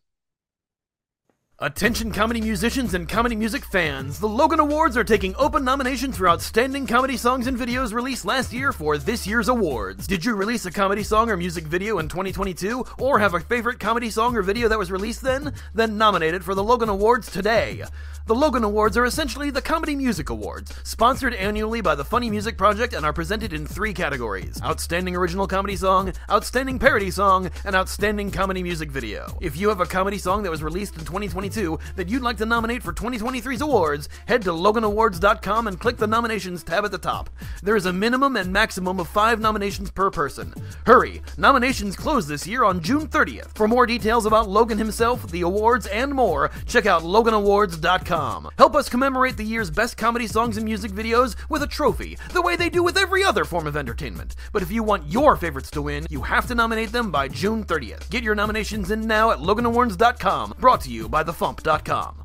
Attention 1.58 2.12
comedy 2.12 2.42
musicians 2.42 2.92
and 2.92 3.08
comedy 3.08 3.34
music 3.34 3.64
fans. 3.64 4.20
The 4.20 4.28
Logan 4.28 4.60
Awards 4.60 4.94
are 4.94 5.02
taking 5.02 5.34
open 5.36 5.64
nominations 5.64 6.18
for 6.18 6.28
outstanding 6.28 6.86
comedy 6.86 7.16
songs 7.16 7.46
and 7.46 7.56
videos 7.56 7.94
released 7.94 8.26
last 8.26 8.52
year 8.52 8.74
for 8.74 8.98
this 8.98 9.26
year's 9.26 9.48
awards. 9.48 10.06
Did 10.06 10.22
you 10.22 10.34
release 10.34 10.66
a 10.66 10.70
comedy 10.70 11.02
song 11.02 11.30
or 11.30 11.36
music 11.38 11.64
video 11.64 11.98
in 11.98 12.10
2022 12.10 12.84
or 12.98 13.20
have 13.20 13.32
a 13.32 13.40
favorite 13.40 13.80
comedy 13.80 14.10
song 14.10 14.36
or 14.36 14.42
video 14.42 14.68
that 14.68 14.78
was 14.78 14.92
released 14.92 15.22
then? 15.22 15.54
Then 15.72 15.96
nominate 15.96 16.34
it 16.34 16.44
for 16.44 16.54
the 16.54 16.62
Logan 16.62 16.90
Awards 16.90 17.30
today. 17.32 17.84
The 18.26 18.34
Logan 18.34 18.64
Awards 18.64 18.98
are 18.98 19.06
essentially 19.06 19.48
the 19.48 19.62
Comedy 19.62 19.96
Music 19.96 20.28
Awards, 20.28 20.74
sponsored 20.82 21.32
annually 21.32 21.80
by 21.80 21.94
the 21.94 22.04
Funny 22.04 22.28
Music 22.28 22.58
Project 22.58 22.92
and 22.92 23.06
are 23.06 23.14
presented 23.14 23.54
in 23.54 23.66
three 23.66 23.94
categories 23.94 24.60
Outstanding 24.62 25.16
Original 25.16 25.46
Comedy 25.46 25.76
Song, 25.76 26.12
Outstanding 26.28 26.78
Parody 26.78 27.10
Song, 27.10 27.50
and 27.64 27.74
Outstanding 27.74 28.30
Comedy 28.30 28.62
Music 28.62 28.90
Video. 28.90 29.38
If 29.40 29.56
you 29.56 29.70
have 29.70 29.80
a 29.80 29.86
comedy 29.86 30.18
song 30.18 30.42
that 30.42 30.50
was 30.50 30.62
released 30.62 30.96
in 30.96 31.04
2022 31.06 31.45
that 31.46 32.08
you'd 32.08 32.22
like 32.22 32.36
to 32.38 32.46
nominate 32.46 32.82
for 32.82 32.92
2023's 32.92 33.60
awards, 33.60 34.08
head 34.26 34.42
to 34.42 34.50
LoganAwards.com 34.50 35.66
and 35.68 35.78
click 35.78 35.96
the 35.96 36.06
nominations 36.06 36.62
tab 36.62 36.84
at 36.84 36.90
the 36.90 36.98
top. 36.98 37.30
There 37.62 37.76
is 37.76 37.86
a 37.86 37.92
minimum 37.92 38.36
and 38.36 38.52
maximum 38.52 38.98
of 38.98 39.08
five 39.08 39.40
nominations 39.40 39.90
per 39.90 40.10
person. 40.10 40.52
Hurry! 40.86 41.22
Nominations 41.36 41.94
close 41.94 42.26
this 42.26 42.46
year 42.46 42.64
on 42.64 42.80
June 42.80 43.06
30th. 43.06 43.54
For 43.54 43.68
more 43.68 43.86
details 43.86 44.26
about 44.26 44.48
Logan 44.48 44.78
himself, 44.78 45.30
the 45.30 45.42
awards, 45.42 45.86
and 45.86 46.12
more, 46.12 46.50
check 46.66 46.86
out 46.86 47.02
LoganAwards.com. 47.02 48.50
Help 48.58 48.74
us 48.74 48.88
commemorate 48.88 49.36
the 49.36 49.44
year's 49.44 49.70
best 49.70 49.96
comedy 49.96 50.26
songs 50.26 50.56
and 50.56 50.64
music 50.64 50.90
videos 50.90 51.36
with 51.48 51.62
a 51.62 51.66
trophy, 51.66 52.18
the 52.32 52.42
way 52.42 52.56
they 52.56 52.70
do 52.70 52.82
with 52.82 52.96
every 52.96 53.22
other 53.22 53.44
form 53.44 53.66
of 53.66 53.76
entertainment. 53.76 54.34
But 54.52 54.62
if 54.62 54.72
you 54.72 54.82
want 54.82 55.06
your 55.06 55.36
favorites 55.36 55.70
to 55.72 55.82
win, 55.82 56.06
you 56.10 56.22
have 56.22 56.46
to 56.48 56.54
nominate 56.54 56.92
them 56.92 57.10
by 57.10 57.28
June 57.28 57.64
30th. 57.64 58.10
Get 58.10 58.24
your 58.24 58.34
nominations 58.34 58.90
in 58.90 59.06
now 59.06 59.30
at 59.30 59.38
LoganAwards.com, 59.38 60.54
brought 60.58 60.80
to 60.82 60.90
you 60.90 61.08
by 61.08 61.22
TheFump.com. 61.36 62.22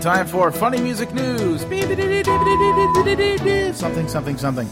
Time 0.00 0.26
for 0.26 0.50
funny 0.52 0.80
music 0.80 1.12
news. 1.12 1.62
Something, 3.76 4.08
something, 4.08 4.36
something. 4.36 4.68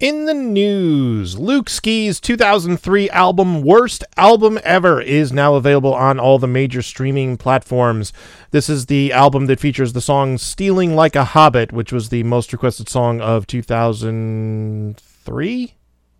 In 0.00 0.24
the 0.26 0.34
news, 0.34 1.38
Luke 1.38 1.70
Ski's 1.70 2.20
2003 2.20 3.08
album 3.10 3.62
Worst 3.62 4.02
Album 4.16 4.58
Ever 4.62 5.00
is 5.00 5.32
now 5.32 5.54
available 5.54 5.94
on 5.94 6.18
all 6.20 6.38
the 6.38 6.48
major 6.48 6.82
streaming 6.82 7.38
platforms. 7.38 8.12
This 8.50 8.68
is 8.68 8.84
the 8.86 9.12
album 9.12 9.46
that 9.46 9.60
features 9.60 9.94
the 9.94 10.02
song 10.02 10.36
Stealing 10.36 10.94
Like 10.94 11.16
a 11.16 11.24
Hobbit, 11.24 11.72
which 11.72 11.90
was 11.92 12.10
the 12.10 12.22
most 12.24 12.52
requested 12.52 12.88
song 12.88 13.22
of 13.22 13.46
2003? 13.46 15.74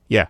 Yeah. 0.09 0.27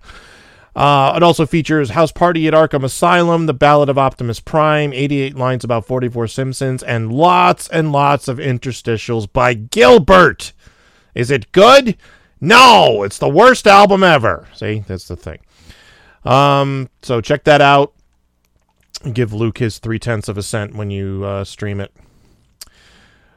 Uh, 0.74 1.12
it 1.16 1.22
also 1.22 1.46
features 1.46 1.90
House 1.90 2.10
Party 2.10 2.48
at 2.48 2.54
Arkham 2.54 2.82
Asylum, 2.82 3.46
The 3.46 3.54
Ballad 3.54 3.88
of 3.88 3.96
Optimus 3.96 4.40
Prime, 4.40 4.92
88 4.92 5.37
lines 5.37 5.62
about 5.62 5.87
44 5.87 6.26
Simpsons, 6.26 6.82
and 6.82 7.12
lots 7.12 7.68
and 7.68 7.92
lots 7.92 8.26
of 8.26 8.38
interstitials 8.38 9.32
by 9.32 9.54
Gilbert. 9.54 10.52
Is 11.14 11.30
it 11.30 11.52
good? 11.52 11.96
No, 12.40 13.04
it's 13.04 13.18
the 13.18 13.28
worst 13.28 13.66
album 13.66 14.02
ever. 14.02 14.48
See, 14.54 14.84
that's 14.87 15.06
the 15.06 15.16
thing. 15.16 15.38
Um, 16.24 16.90
so 17.02 17.20
check 17.20 17.44
that 17.44 17.60
out. 17.60 17.94
Give 19.12 19.32
Luke 19.32 19.58
his 19.58 19.78
three 19.78 19.98
tenths 19.98 20.28
of 20.28 20.38
a 20.38 20.42
cent 20.42 20.74
when 20.74 20.90
you 20.90 21.24
uh, 21.24 21.44
stream 21.44 21.80
it. 21.80 21.92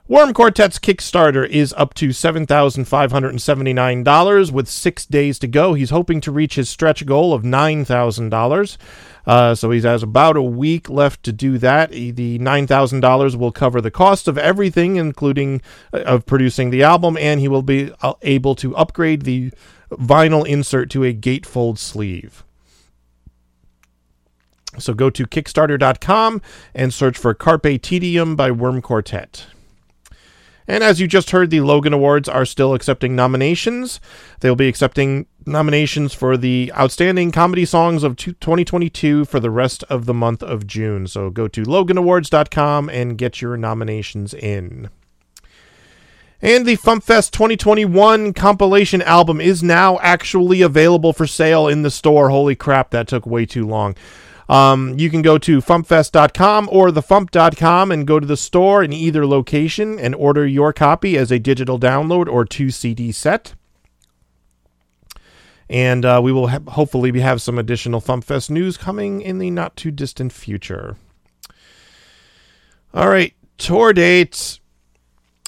Worm 0.09 0.33
Quartet's 0.33 0.79
Kickstarter 0.79 1.45
is 1.45 1.73
up 1.75 1.93
to 1.95 2.07
$7,579 2.09 4.51
with 4.53 4.69
six 4.69 5.05
days 5.05 5.37
to 5.39 5.47
go. 5.47 5.73
He's 5.73 5.89
hoping 5.89 6.21
to 6.21 6.31
reach 6.31 6.55
his 6.55 6.69
stretch 6.69 7.05
goal 7.05 7.33
of 7.33 7.43
$9,000. 7.43 8.77
Uh, 9.25 9.53
so 9.53 9.69
he 9.69 9.81
has 9.81 10.03
about 10.03 10.37
a 10.37 10.41
week 10.41 10.89
left 10.89 11.23
to 11.23 11.33
do 11.33 11.57
that. 11.57 11.91
The 11.91 12.39
$9,000 12.39 13.35
will 13.35 13.51
cover 13.51 13.81
the 13.81 13.91
cost 13.91 14.29
of 14.29 14.37
everything, 14.37 14.95
including 14.95 15.61
uh, 15.91 16.03
of 16.03 16.25
producing 16.25 16.69
the 16.69 16.83
album, 16.83 17.17
and 17.17 17.41
he 17.41 17.49
will 17.49 17.61
be 17.61 17.91
uh, 18.01 18.13
able 18.21 18.55
to 18.55 18.73
upgrade 18.77 19.23
the 19.23 19.51
vinyl 19.91 20.47
insert 20.47 20.89
to 20.91 21.03
a 21.03 21.13
gatefold 21.13 21.77
sleeve. 21.77 22.45
So 24.79 24.93
go 24.93 25.09
to 25.09 25.27
Kickstarter.com 25.27 26.41
and 26.73 26.93
search 26.93 27.17
for 27.17 27.33
Carpe 27.33 27.81
Tedium 27.81 28.37
by 28.37 28.51
Worm 28.51 28.81
Quartet. 28.81 29.47
And 30.67 30.83
as 30.83 30.99
you 30.99 31.07
just 31.07 31.31
heard, 31.31 31.49
the 31.49 31.61
Logan 31.61 31.93
Awards 31.93 32.27
are 32.27 32.45
still 32.45 32.73
accepting 32.73 33.15
nominations. 33.15 34.01
They'll 34.41 34.55
be 34.55 34.67
accepting 34.67 35.27
nominations 35.45 36.13
for 36.13 36.35
the 36.35 36.73
Outstanding 36.77 37.31
Comedy 37.31 37.63
Songs 37.63 38.03
of 38.03 38.17
2022 38.17 39.25
for 39.25 39.39
the 39.39 39.49
rest 39.49 39.83
of 39.85 40.05
the 40.05 40.13
month 40.13 40.43
of 40.43 40.67
June. 40.67 41.07
So 41.07 41.29
go 41.29 41.47
to 41.47 41.63
LoganAwards.com 41.63 42.89
and 42.89 43.17
get 43.17 43.41
your 43.41 43.55
nominations 43.55 44.33
in. 44.33 44.89
And 46.41 46.67
the 46.67 46.77
FumpFest 46.77 47.31
2021 47.31 48.33
compilation 48.33 49.01
album 49.01 49.41
is 49.41 49.63
now 49.63 49.97
actually 49.99 50.61
available 50.61 51.11
for 51.11 51.25
sale 51.25 51.67
in 51.67 51.81
the 51.81 51.89
store. 51.89 52.29
Holy 52.29 52.55
crap, 52.55 52.91
that 52.91 53.07
took 53.07 53.25
way 53.25 53.45
too 53.45 53.65
long. 53.65 53.95
Um, 54.49 54.97
you 54.97 55.09
can 55.09 55.21
go 55.21 55.37
to 55.39 55.61
fumpfest.com 55.61 56.69
or 56.71 56.89
thefump.com 56.89 57.91
and 57.91 58.07
go 58.07 58.19
to 58.19 58.25
the 58.25 58.37
store 58.37 58.83
in 58.83 58.93
either 58.93 59.25
location 59.27 59.99
and 59.99 60.15
order 60.15 60.47
your 60.47 60.71
copy 60.71 61.17
as 61.17 61.31
a 61.31 61.39
digital 61.39 61.77
download 61.79 62.27
or 62.27 62.45
two 62.45 62.71
CD 62.71 63.11
set. 63.11 63.55
And 65.69 66.05
uh, 66.05 66.21
we 66.23 66.31
will 66.31 66.47
ha- 66.47 66.59
hopefully 66.65 67.11
be- 67.11 67.19
have 67.19 67.41
some 67.41 67.57
additional 67.59 67.99
FumpFest 67.99 68.49
news 68.49 68.77
coming 68.77 69.21
in 69.21 69.37
the 69.37 69.51
not 69.51 69.75
too 69.75 69.91
distant 69.91 70.31
future. 70.31 70.95
All 72.93 73.09
right, 73.09 73.33
tour 73.57 73.91
dates. 73.91 74.61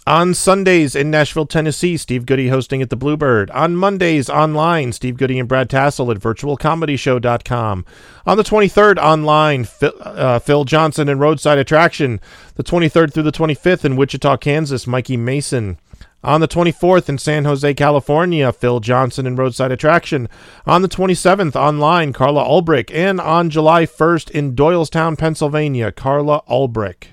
On 0.09 0.33
Sundays 0.33 0.95
in 0.95 1.11
Nashville, 1.11 1.45
Tennessee, 1.45 1.95
Steve 1.95 2.25
Goodie 2.25 2.47
hosting 2.47 2.81
at 2.81 2.89
the 2.89 2.95
Bluebird. 2.95 3.51
On 3.51 3.75
Mondays 3.75 4.27
online, 4.27 4.91
Steve 4.91 5.17
Goodie 5.17 5.37
and 5.37 5.47
Brad 5.47 5.69
Tassell 5.69 6.09
at 6.09 6.19
virtualcomedyshow.com. 6.19 7.85
On 8.25 8.35
the 8.35 8.43
23rd 8.43 8.97
online, 8.97 9.65
Phil, 9.65 9.93
uh, 10.01 10.39
Phil 10.39 10.65
Johnson 10.65 11.09
and 11.09 11.19
Roadside 11.19 11.59
Attraction. 11.59 12.19
The 12.55 12.63
23rd 12.63 13.13
through 13.13 13.21
the 13.21 13.31
25th 13.31 13.85
in 13.85 13.97
Wichita, 13.97 14.37
Kansas, 14.37 14.87
Mikey 14.87 15.15
Mason. 15.15 15.77
On 16.23 16.41
the 16.41 16.47
24th 16.47 17.07
in 17.07 17.19
San 17.19 17.45
Jose, 17.45 17.71
California, 17.75 18.51
Phil 18.51 18.79
Johnson 18.79 19.27
and 19.27 19.37
Roadside 19.37 19.71
Attraction. 19.71 20.27
On 20.65 20.81
the 20.81 20.89
27th 20.89 21.55
online, 21.55 22.13
Carla 22.13 22.43
Ulbrich. 22.43 22.89
And 22.91 23.21
on 23.21 23.51
July 23.51 23.85
1st 23.85 24.31
in 24.31 24.55
Doylestown, 24.55 25.19
Pennsylvania, 25.19 25.91
Carla 25.91 26.41
Ulbrich. 26.49 27.09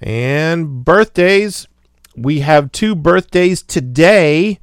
And 0.00 0.84
birthdays. 0.84 1.66
We 2.16 2.40
have 2.40 2.72
two 2.72 2.94
birthdays 2.94 3.62
today. 3.62 4.58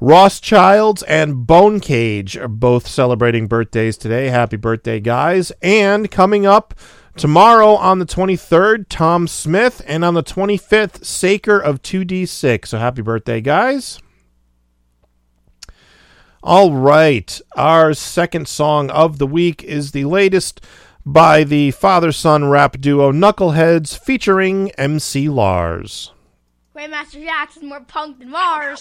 Ross 0.00 0.40
Childs 0.40 1.02
and 1.02 1.46
Bonecage 1.46 2.36
are 2.36 2.48
both 2.48 2.86
celebrating 2.86 3.46
birthdays 3.46 3.96
today. 3.96 4.28
Happy 4.28 4.56
birthday, 4.56 4.98
guys. 4.98 5.52
And 5.60 6.10
coming 6.10 6.46
up 6.46 6.74
tomorrow 7.16 7.74
on 7.74 7.98
the 7.98 8.06
23rd, 8.06 8.86
Tom 8.88 9.28
Smith. 9.28 9.82
And 9.86 10.04
on 10.04 10.14
the 10.14 10.22
25th, 10.22 11.04
Saker 11.04 11.58
of 11.58 11.82
2D6. 11.82 12.68
So 12.68 12.78
happy 12.78 13.02
birthday, 13.02 13.40
guys. 13.40 14.00
All 16.42 16.72
right. 16.72 17.38
Our 17.54 17.92
second 17.92 18.48
song 18.48 18.88
of 18.90 19.18
the 19.18 19.26
week 19.26 19.62
is 19.62 19.92
the 19.92 20.06
latest 20.06 20.64
by 21.06 21.44
the 21.44 21.70
father 21.70 22.12
son 22.12 22.48
rap 22.48 22.78
duo 22.80 23.12
Knuckelheadz 23.12 23.98
featuring 23.98 24.70
MC 24.72 25.28
Lars. 25.28 26.12
Grandmaster 26.76 27.22
Jax 27.22 27.56
is 27.56 27.62
more 27.62 27.80
punk 27.80 28.18
than 28.18 28.30
Mars. 28.30 28.80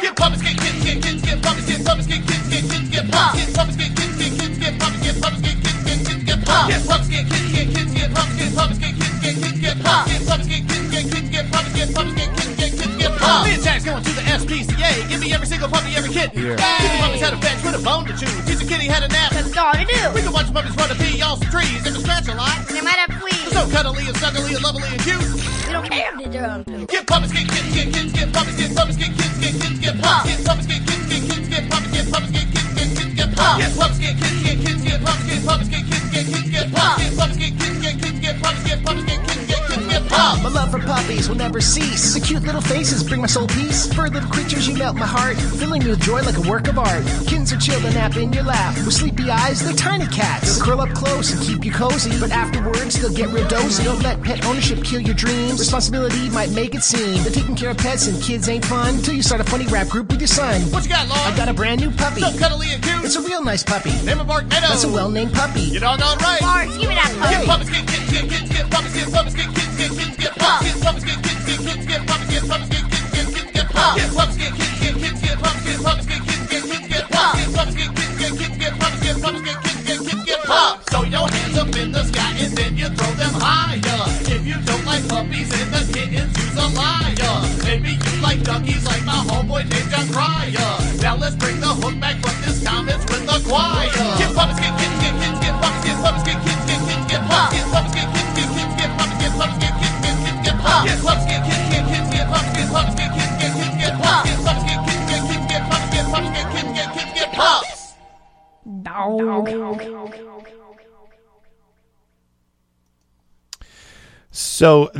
Get 0.00 0.16
puppies, 0.16 0.42
get 0.42 0.56
kids, 0.58 0.84
get 0.84 1.02
kids, 1.02 1.22
get 1.22 1.42
puppies, 1.42 1.66
get 1.66 1.84
puppies, 1.84 2.06
get 2.06 2.26
kids, 2.26 2.48
get 2.48 2.62
kids, 2.70 2.90
get 2.90 3.10
puppies, 3.10 3.46
get 3.46 3.54
puppies, 3.54 3.76
get 3.76 3.96
kids, 3.96 4.18
get 4.18 4.38
kids, 4.40 4.58
get 4.58 4.78
puppies, 4.80 5.00
get 5.02 5.20
puppies, 5.22 5.40
get 5.40 5.56
kids, 5.62 5.84
get 5.84 6.00
kids, 6.08 6.24
get 6.24 6.44
puppies, 6.44 6.68
get 6.70 6.86
puppies, 6.86 7.08
get 7.10 7.24
kids, 7.30 7.50
get 7.52 7.68
kids, 7.70 7.92
get 7.94 8.14
puppies, 8.14 8.36
get 8.36 8.56
puppies, 8.56 8.78
get 8.78 8.94
kids, 8.98 9.20
get 9.20 9.34
kids, 9.38 9.60
get 9.60 9.76
puppies, 9.84 10.10
get 10.10 10.26
puppies, 10.26 10.48
get 10.48 10.62
kids, 10.66 10.90
get 10.90 11.04
kids, 11.10 11.30
get 11.30 11.46
puppies, 11.52 11.74
get 11.74 11.94
puppies, 11.94 12.14
get 12.14 12.30
kids, 12.36 12.56
get 12.56 12.70
kids, 12.74 12.96
get 12.96 13.12
puppies. 13.18 13.59
SPCA. 14.90 15.08
Give 15.08 15.20
me 15.20 15.32
every 15.32 15.46
single 15.46 15.68
puppy, 15.68 15.94
every 15.96 16.10
kitten. 16.10 16.42
Yeah. 16.42 16.56
Teach 16.56 16.90
the 16.90 16.98
puppies 16.98 17.22
how 17.22 17.30
to 17.30 17.36
fetch 17.38 17.62
with 17.62 17.80
a 17.80 17.82
bone 17.82 18.04
to 18.06 18.14
chew. 18.18 18.30
Teach 18.46 18.58
the 18.58 18.66
kitty 18.66 18.86
how 18.88 19.00
to 19.00 19.08
nap. 19.08 19.32
That's 19.32 19.56
all 19.56 19.72
I 19.72 19.84
do. 19.84 20.00
We 20.14 20.22
can 20.22 20.32
watch 20.32 20.46
the 20.46 20.52
puppies 20.52 20.76
run 20.76 20.90
and 20.90 20.98
pee 20.98 21.22
on 21.22 21.38
some 21.38 21.50
trees. 21.50 21.82
They 21.84 21.90
can 21.90 22.00
scratch 22.00 22.28
a 22.28 22.34
lot. 22.34 22.66
They 22.68 22.80
might 22.80 22.98
have 22.98 23.12
fleas. 23.20 23.50
So 23.54 23.66
cuddly 23.70 24.06
and 24.06 24.16
snuggly 24.16 24.54
and 24.54 24.62
lovely 24.62 24.88
and 24.88 25.00
cute. 25.02 25.22
We 25.66 25.72
don't 25.72 25.86
care 25.86 26.10
if 26.10 26.18
they 26.18 26.28
do 26.30 26.40
them. 26.42 26.86
Get 26.86 27.06
puppies, 27.06 27.32
get 27.32 27.46
kids, 27.48 27.70
get 27.74 27.88
kids, 27.94 28.12
get 28.12 28.32
puppies, 28.32 28.56
get 28.56 28.74
puppies, 28.74 28.96
get 28.96 29.12
kids, 29.14 29.38
get 29.38 29.54
kids, 29.60 29.78
get 29.78 29.94
puppies, 30.02 30.36
get 30.36 30.46
puppies, 30.46 30.66
get 30.66 30.80
kids, 30.82 31.04
get 31.06 31.22
kids, 31.30 31.48
get 31.48 31.64
puppies, 31.70 31.90
get 31.90 32.06
puppies, 32.10 32.30
get 32.30 32.46
kids, 32.50 32.70
get 32.74 32.88
kids, 32.90 33.10
get 33.14 33.30
puppies, 33.30 33.60
get 33.60 33.72
puppies, 33.78 33.98
get 34.00 34.14
kids, 34.18 34.42
get 34.42 34.56
kids, 34.58 34.82
get 34.82 34.98
puppies, 35.04 35.26
get 35.30 35.40
puppies, 35.46 35.68
get 35.70 35.84
kids, 35.86 36.08
get 36.10 36.24
kids, 36.26 36.50
get 36.50 36.66
puppies, 36.74 36.98
get 36.98 37.16
puppies, 37.18 37.38
get 37.38 37.52
kids, 37.54 37.78
get 37.78 37.94
kids, 38.02 38.18
get 38.20 38.42
puppies, 38.42 38.64
get 38.64 38.78
puppies, 38.84 39.04
get 39.04 39.19
kids, 40.20 40.42
get 40.42 40.44
kids, 40.44 40.44
get 40.44 40.44
puppies. 40.44 40.44
My 40.44 40.48
love 40.50 40.70
for 40.70 40.78
puppies 40.80 41.28
will 41.28 41.36
never 41.36 41.60
cease. 41.60 42.14
The 42.14 42.20
cute 42.20 42.42
little 42.42 42.60
faces 42.60 43.02
bring 43.02 43.20
my 43.20 43.26
soul 43.26 43.46
peace. 43.48 43.92
Fur 43.92 44.08
little 44.08 44.28
creatures, 44.30 44.66
you 44.68 44.76
melt 44.76 44.96
my 44.96 45.06
heart, 45.06 45.36
filling 45.36 45.82
me 45.84 45.90
with 45.90 46.00
joy 46.00 46.22
like 46.22 46.36
a 46.36 46.48
work 46.48 46.68
of 46.68 46.78
art. 46.78 47.04
Kittens 47.26 47.52
are 47.52 47.58
chilled 47.58 47.84
and 47.84 47.94
nap 47.94 48.16
in 48.16 48.32
your 48.32 48.44
lap. 48.44 48.74
With 48.84 48.94
sleepy 48.94 49.30
eyes, 49.30 49.60
they're 49.62 49.74
tiny 49.74 50.06
cats. 50.06 50.56
They'll 50.56 50.64
curl 50.66 50.80
up 50.80 50.90
close 50.90 51.32
and 51.32 51.40
keep 51.42 51.64
you 51.64 51.72
cozy, 51.72 52.18
but 52.20 52.30
afterwards 52.30 53.00
they'll 53.00 53.12
get 53.12 53.28
real 53.30 53.46
dozy. 53.48 53.84
Don't 53.84 54.02
let 54.02 54.22
pet 54.22 54.44
ownership 54.46 54.82
kill 54.84 55.00
your 55.00 55.14
dreams. 55.14 55.58
Responsibility 55.58 56.28
might 56.30 56.50
make 56.50 56.74
it 56.74 56.82
seem 56.82 57.22
that 57.24 57.34
taking 57.34 57.56
care 57.56 57.70
of 57.70 57.78
pets 57.78 58.06
and 58.06 58.20
kids 58.22 58.48
ain't 58.48 58.64
fun 58.64 58.96
until 58.96 59.14
you 59.14 59.22
start 59.22 59.40
a 59.40 59.44
funny 59.44 59.66
rap 59.66 59.88
group 59.88 60.08
with 60.10 60.20
your 60.20 60.28
son. 60.28 60.60
What 60.72 60.84
you 60.84 60.90
got, 60.90 61.08
Lord? 61.08 61.20
I've 61.20 61.36
got 61.36 61.48
a 61.48 61.54
brand 61.54 61.80
new 61.80 61.90
puppy. 61.90 62.20
So 62.20 62.36
cuddly 62.38 62.72
and 62.72 62.82
cute. 62.82 63.04
It's 63.04 63.16
a 63.16 63.22
real 63.22 63.42
nice 63.42 63.62
puppy. 63.62 63.90
Name 64.04 64.20
of 64.20 64.26
Bark 64.26 64.46
Meadow. 64.48 64.68
That's 64.68 64.84
a 64.84 64.88
well-named 64.88 65.32
puppy. 65.32 65.62
You 65.62 65.80
doggone 65.80 66.18
right. 66.18 66.40
Mars, 66.42 66.76
give 66.78 66.88
me 66.88 66.94
that 66.94 67.10
Get 67.30 67.46
puppy. 67.46 67.46
puppies, 67.46 67.70
get 67.70 67.86
get 67.86 67.99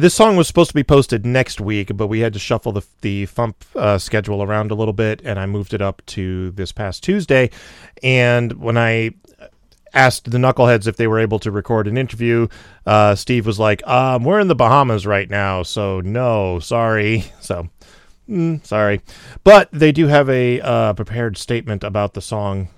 this 0.00 0.14
song 0.14 0.36
was 0.36 0.46
supposed 0.48 0.70
to 0.70 0.74
be 0.74 0.84
posted 0.84 1.24
next 1.24 1.60
week, 1.60 1.90
but 1.94 2.08
we 2.08 2.20
had 2.20 2.32
to 2.32 2.38
shuffle 2.38 2.72
the 2.72 2.82
the 3.00 3.26
Fump 3.26 3.54
uh, 3.76 3.98
schedule 3.98 4.42
around 4.42 4.70
a 4.70 4.74
little 4.74 4.92
bit, 4.92 5.22
and 5.24 5.38
I 5.38 5.46
moved 5.46 5.74
it 5.74 5.82
up 5.82 6.02
to 6.06 6.50
this 6.52 6.72
past 6.72 7.02
Tuesday. 7.02 7.50
And 8.02 8.54
when 8.54 8.76
I 8.76 9.12
asked 9.92 10.30
the 10.30 10.38
Knuckelheadz 10.38 10.86
if 10.86 10.96
they 10.96 11.06
were 11.06 11.18
able 11.18 11.38
to 11.40 11.50
record 11.50 11.86
an 11.86 11.96
interview, 11.96 12.48
uh, 12.86 13.14
Steve 13.14 13.46
was 13.46 13.58
like, 13.58 13.86
um, 13.86 14.24
"We're 14.24 14.40
in 14.40 14.48
the 14.48 14.54
Bahamas 14.54 15.06
right 15.06 15.28
now, 15.28 15.62
so 15.62 16.00
no, 16.00 16.58
sorry." 16.58 17.24
So. 17.40 17.68
Mm, 18.28 18.64
sorry, 18.64 19.00
but 19.42 19.68
they 19.72 19.90
do 19.90 20.06
have 20.06 20.30
a 20.30 20.60
uh, 20.60 20.92
prepared 20.92 21.36
statement 21.36 21.82
about 21.82 22.14
the 22.14 22.20
song 22.20 22.68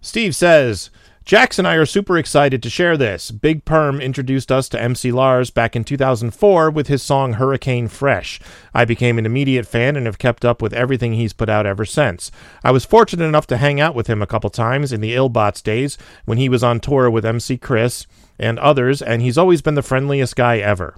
Steve 0.00 0.34
says, 0.34 0.90
Jax 1.24 1.58
and 1.58 1.68
I 1.68 1.74
are 1.74 1.86
super 1.86 2.16
excited 2.16 2.62
to 2.62 2.70
share 2.70 2.96
this. 2.96 3.30
Big 3.30 3.64
Perm 3.64 4.00
introduced 4.00 4.50
us 4.50 4.68
to 4.70 4.80
MC 4.80 5.12
Lars 5.12 5.50
back 5.50 5.76
in 5.76 5.84
2004 5.84 6.70
with 6.70 6.88
his 6.88 7.02
song 7.02 7.34
Hurricane 7.34 7.88
Fresh. 7.88 8.40
I 8.74 8.84
became 8.84 9.18
an 9.18 9.26
immediate 9.26 9.66
fan 9.66 9.96
and 9.96 10.06
have 10.06 10.18
kept 10.18 10.44
up 10.44 10.62
with 10.62 10.72
everything 10.72 11.12
he's 11.12 11.34
put 11.34 11.48
out 11.48 11.66
ever 11.66 11.84
since. 11.84 12.32
I 12.64 12.70
was 12.70 12.86
fortunate 12.86 13.26
enough 13.26 13.46
to 13.48 13.58
hang 13.58 13.80
out 13.80 13.94
with 13.94 14.06
him 14.06 14.22
a 14.22 14.26
couple 14.26 14.50
times 14.50 14.92
in 14.92 15.02
the 15.02 15.14
Illbots 15.14 15.62
days 15.62 15.98
when 16.24 16.38
he 16.38 16.48
was 16.48 16.64
on 16.64 16.80
tour 16.80 17.10
with 17.10 17.26
MC 17.26 17.58
Chris 17.58 18.06
and 18.38 18.58
others, 18.58 19.02
and 19.02 19.20
he's 19.20 19.38
always 19.38 19.60
been 19.60 19.74
the 19.74 19.82
friendliest 19.82 20.34
guy 20.34 20.58
ever. 20.58 20.96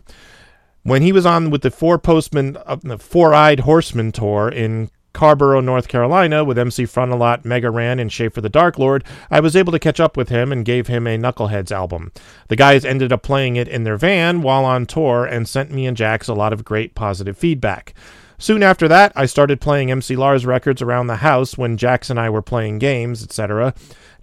When 0.85 1.03
he 1.03 1.13
was 1.13 1.27
on 1.27 1.51
with 1.51 1.63
the 1.63 1.71
Four 1.71 1.99
Postman, 1.99 2.57
uh, 2.65 2.77
the 2.77 2.99
Four 2.99 3.35
Eyed 3.35 3.61
Horseman 3.61 4.13
tour 4.13 4.49
in 4.49 4.91
Carrboro, 5.12 5.61
North 5.61 5.88
Carolina, 5.88 6.44
with 6.44 6.59
MC 6.59 6.85
Frontalot, 6.85 7.44
Mega 7.44 7.70
Ran, 7.70 7.98
and 7.98 8.12
Schaffer 8.12 8.40
the 8.40 8.51
Darklord, 8.51 9.05
I 9.31 9.40
was 9.40 9.55
able 9.57 9.72
to 9.72 9.79
catch 9.79 10.01
up 10.01 10.16
with 10.16 10.29
him 10.29 10.53
and 10.53 10.64
gave 10.64 10.87
him 10.87 11.07
a 11.07 11.18
Knuckelheadz 11.18 11.70
album. 11.70 12.12
The 12.48 12.57
guys 12.57 12.85
ended 12.85 13.12
up 13.12 13.22
playing 13.22 13.57
it 13.57 13.68
in 13.68 13.85
their 13.85 13.96
van 13.96 14.42
while 14.42 14.64
on 14.64 14.87
tour 14.87 15.25
and 15.25 15.48
sent 15.48 15.70
me 15.70 15.87
and 15.87 15.96
Jax 15.96 16.29
a 16.29 16.35
lot 16.35 16.53
of 16.53 16.64
great 16.64 16.94
positive 16.94 17.37
feedback. 17.37 17.94
Soon 18.43 18.65
after 18.65 18.89
that, 18.89 19.13
I 19.15 19.27
started 19.27 19.61
playing 19.61 19.93
MC 19.93 20.17
Lars 20.17 20.45
records 20.45 20.83
around 20.83 21.07
the 21.07 21.19
house 21.19 21.57
when 21.57 21.77
Jax 21.77 22.11
and 22.11 22.19
I 22.19 22.29
were 22.29 22.43
playing 22.43 22.81
games, 22.81 23.23
etc. 23.23 23.73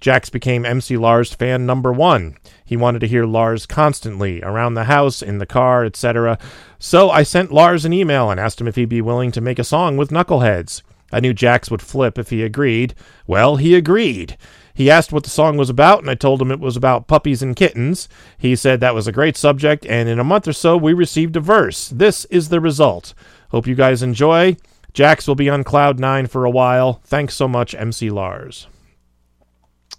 Jax 0.02 0.30
became 0.30 0.66
MC 0.66 0.98
Lars 0.98 1.34
fan 1.34 1.66
number 1.66 1.94
one. 1.94 2.36
He 2.66 2.76
wanted 2.76 3.00
to 3.00 3.08
hear 3.08 3.24
Lars 3.24 3.66
constantly, 3.66 4.44
around 4.44 4.74
the 4.74 4.84
house, 4.84 5.22
in 5.22 5.38
the 5.38 5.46
car, 5.46 5.86
etc. 5.86 6.38
So 6.80 7.10
I 7.10 7.24
sent 7.24 7.54
Lars 7.54 7.86
an 7.86 7.94
email 7.94 8.30
and 8.30 8.42
asked 8.42 8.60
him 8.60 8.68
if 8.68 8.76
he'd 8.76 8.90
be 8.90 9.00
willing 9.00 9.32
to 9.32 9.40
make 9.40 9.58
a 9.58 9.64
song 9.64 9.96
with 9.96 10.12
Knuckelheadz. 10.12 10.82
I 11.14 11.22
knew 11.22 11.34
Jax 11.34 11.72
would 11.72 11.82
flip 11.82 12.20
if 12.20 12.30
he 12.30 12.44
agreed. 12.44 12.96
Well, 13.26 13.56
he 13.56 13.74
agreed. 13.74 14.36
He 14.74 14.92
asked 14.92 15.14
what 15.14 15.24
the 15.24 15.30
song 15.30 15.56
was 15.56 15.70
about, 15.70 16.00
and 16.00 16.10
I 16.10 16.16
told 16.16 16.42
him 16.42 16.52
it 16.52 16.60
was 16.60 16.76
about 16.76 17.08
puppies 17.08 17.42
and 17.42 17.56
kittens. 17.56 18.10
He 18.38 18.56
said 18.58 18.80
that 18.80 18.96
was 18.96 19.08
a 19.08 19.14
great 19.14 19.38
subject, 19.38 19.86
and 19.86 20.10
in 20.10 20.20
a 20.20 20.26
month 20.26 20.46
or 20.46 20.54
so, 20.54 20.76
we 20.76 20.92
received 20.92 21.38
a 21.38 21.42
verse. 21.42 21.88
This 21.88 22.26
is 22.26 22.50
the 22.50 22.60
result. 22.60 23.14
Hope 23.50 23.68
you 23.68 23.76
guys 23.76 24.04
enjoy. 24.04 24.58
Jax 24.94 25.28
will 25.28 25.36
be 25.36 25.50
on 25.50 25.64
Cloud 25.64 26.00
9 26.00 26.28
for 26.28 26.46
a 26.46 26.50
while. 26.50 27.02
Thanks 27.06 27.36
so 27.36 27.48
much, 27.48 27.76
MC 27.76 28.10
Lars. 28.10 28.68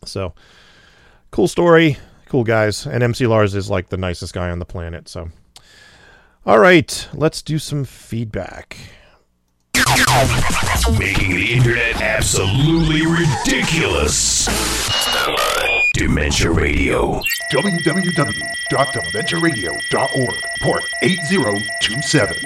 So, 0.05 0.35
cool 1.31 1.49
story. 1.49 1.99
Cool 2.27 2.45
guys. 2.45 2.87
And 2.87 3.03
MC 3.03 3.27
Lars 3.27 3.55
is 3.55 3.71
like 3.71 3.89
the 3.89 3.97
nicest 3.97 4.35
guy 4.35 4.51
on 4.51 4.59
the 4.59 4.65
planet. 4.65 5.09
So, 5.09 5.31
all 6.47 6.59
right, 6.59 7.09
let's 7.13 7.43
do 7.43 7.59
some 7.59 7.85
feedback. 7.85 8.77
Making 10.99 11.35
the 11.35 11.53
internet 11.53 12.01
absolutely 12.01 13.07
ridiculous. 13.07 14.47
Dementia 15.95 16.51
Radio. 16.51 17.21
www.dementiaradio.org, 17.53 20.35
port 20.63 20.83
8027. 21.03 22.37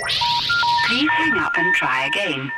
Please 0.94 1.10
hang 1.10 1.36
up 1.38 1.58
and 1.58 1.74
try 1.74 2.06
again. 2.06 2.52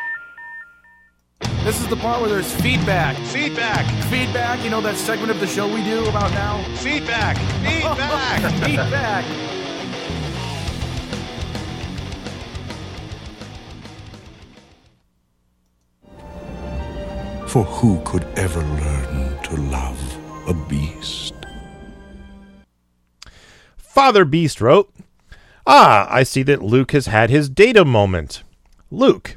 This 1.64 1.80
is 1.80 1.88
the 1.88 1.96
part 1.96 2.20
where 2.20 2.28
there's 2.28 2.52
feedback. 2.60 3.16
Feedback. 3.28 3.86
Feedback. 4.10 4.62
You 4.62 4.68
know 4.68 4.82
that 4.82 4.96
segment 4.96 5.30
of 5.30 5.40
the 5.40 5.46
show 5.46 5.66
we 5.66 5.82
do 5.82 6.06
about 6.06 6.30
now? 6.32 6.62
Feedback. 6.74 7.38
Feedback. 7.64 8.52
feedback. 8.62 9.24
For 17.48 17.64
who 17.64 18.02
could 18.04 18.24
ever 18.36 18.60
learn 18.60 19.42
to 19.44 19.56
love 19.56 20.46
a 20.46 20.52
beast? 20.68 21.32
Father 23.78 24.26
Beast 24.26 24.60
wrote 24.60 24.92
Ah, 25.66 26.06
I 26.10 26.22
see 26.22 26.42
that 26.44 26.62
Luke 26.62 26.92
has 26.92 27.06
had 27.06 27.28
his 27.28 27.48
data 27.48 27.84
moment. 27.84 28.44
Luke, 28.90 29.36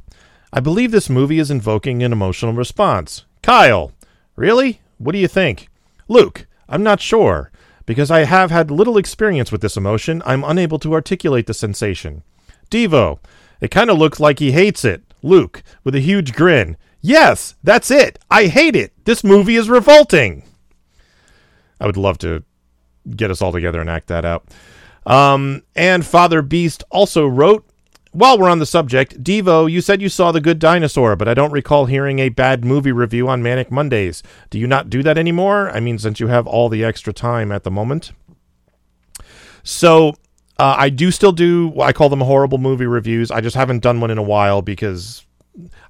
I 0.54 0.60
believe 0.60 0.92
this 0.92 1.10
movie 1.10 1.39
is 1.39 1.50
invoking 1.50 2.04
an 2.04 2.12
emotional 2.12 2.54
response. 2.54 3.26
Kyle, 3.42 3.92
really? 4.36 4.82
What 5.00 5.13
do 5.13 5.18
you 5.18 5.28
think? 5.28 5.70
Luke, 6.08 6.46
I'm 6.68 6.84
not 6.84 7.02
sure. 7.02 7.52
Because 7.88 8.12
I 8.12 8.26
have 8.26 8.52
had 8.52 8.70
little 8.70 8.98
experience 8.98 9.52
with 9.52 9.62
this 9.62 9.76
emotion, 9.76 10.22
I'm 10.24 10.44
unable 10.44 10.78
to 10.80 10.94
articulate 10.94 11.48
the 11.48 11.56
sensation. 11.56 12.22
Devo, 12.70 13.18
it 13.62 13.72
kind 13.72 13.89
of 13.89 13.98
looks 13.98 14.20
like 14.20 14.38
he 14.38 14.52
hates 14.52 14.86
it. 14.86 15.02
Luke, 15.24 15.63
with 15.84 15.96
a 15.96 16.00
huge 16.00 16.34
grin. 16.34 16.78
Yes, 17.02 17.56
that's 17.63 17.89
it. 17.89 18.20
I 18.30 18.46
hate 18.46 18.76
it. 18.76 18.94
This 19.06 19.24
movie 19.24 19.56
is 19.56 19.70
revolting. 19.70 20.44
I 21.80 21.88
would 21.88 21.98
love 21.98 22.20
to 22.20 22.44
get 23.15 23.32
us 23.32 23.42
all 23.42 23.52
together 23.52 23.82
and 23.82 23.89
act 23.89 24.08
that 24.08 24.26
out. 24.26 24.46
Um, 25.10 25.63
and 25.76 26.06
Father 26.06 26.41
Beast 26.41 26.84
also 26.91 27.28
wrote, 27.28 27.65
while 28.12 28.39
we're 28.39 28.50
on 28.50 28.60
the 28.60 28.65
subject, 28.65 29.24
Devo, 29.24 29.69
you 29.69 29.82
said 29.82 30.02
you 30.02 30.10
saw 30.10 30.32
The 30.32 30.41
Good 30.41 30.60
Dinosaur, 30.60 31.15
but 31.15 31.28
I 31.28 31.34
don't 31.34 31.52
recall 31.52 31.86
hearing 31.88 32.19
a 32.19 32.30
bad 32.30 32.63
movie 32.63 32.91
review 32.91 33.28
on 33.28 33.43
Manic 33.43 33.72
Mondays. 33.72 34.24
Do 34.50 34.58
you 34.58 34.67
not 34.67 34.89
do 34.89 35.04
that 35.04 35.17
anymore? 35.17 35.69
I 35.72 35.80
mean, 35.80 36.00
since 36.00 36.19
you 36.19 36.28
have 36.28 36.48
all 36.48 36.69
the 36.69 36.84
extra 36.84 37.12
time 37.12 37.52
at 37.52 37.63
the 37.63 37.72
moment. 37.72 38.12
So, 39.63 40.10
uh, 40.58 40.76
I 40.78 40.89
do 40.89 41.12
still 41.12 41.32
do, 41.32 41.74
I 41.80 41.91
call 41.91 42.10
them 42.10 42.22
horrible 42.22 42.58
movie 42.58 42.88
reviews. 42.88 43.32
I 43.32 43.41
just 43.41 43.56
haven't 43.56 43.84
done 43.84 44.00
one 44.02 44.12
in 44.12 44.17
a 44.17 44.24
while 44.24 44.62
because 44.62 45.26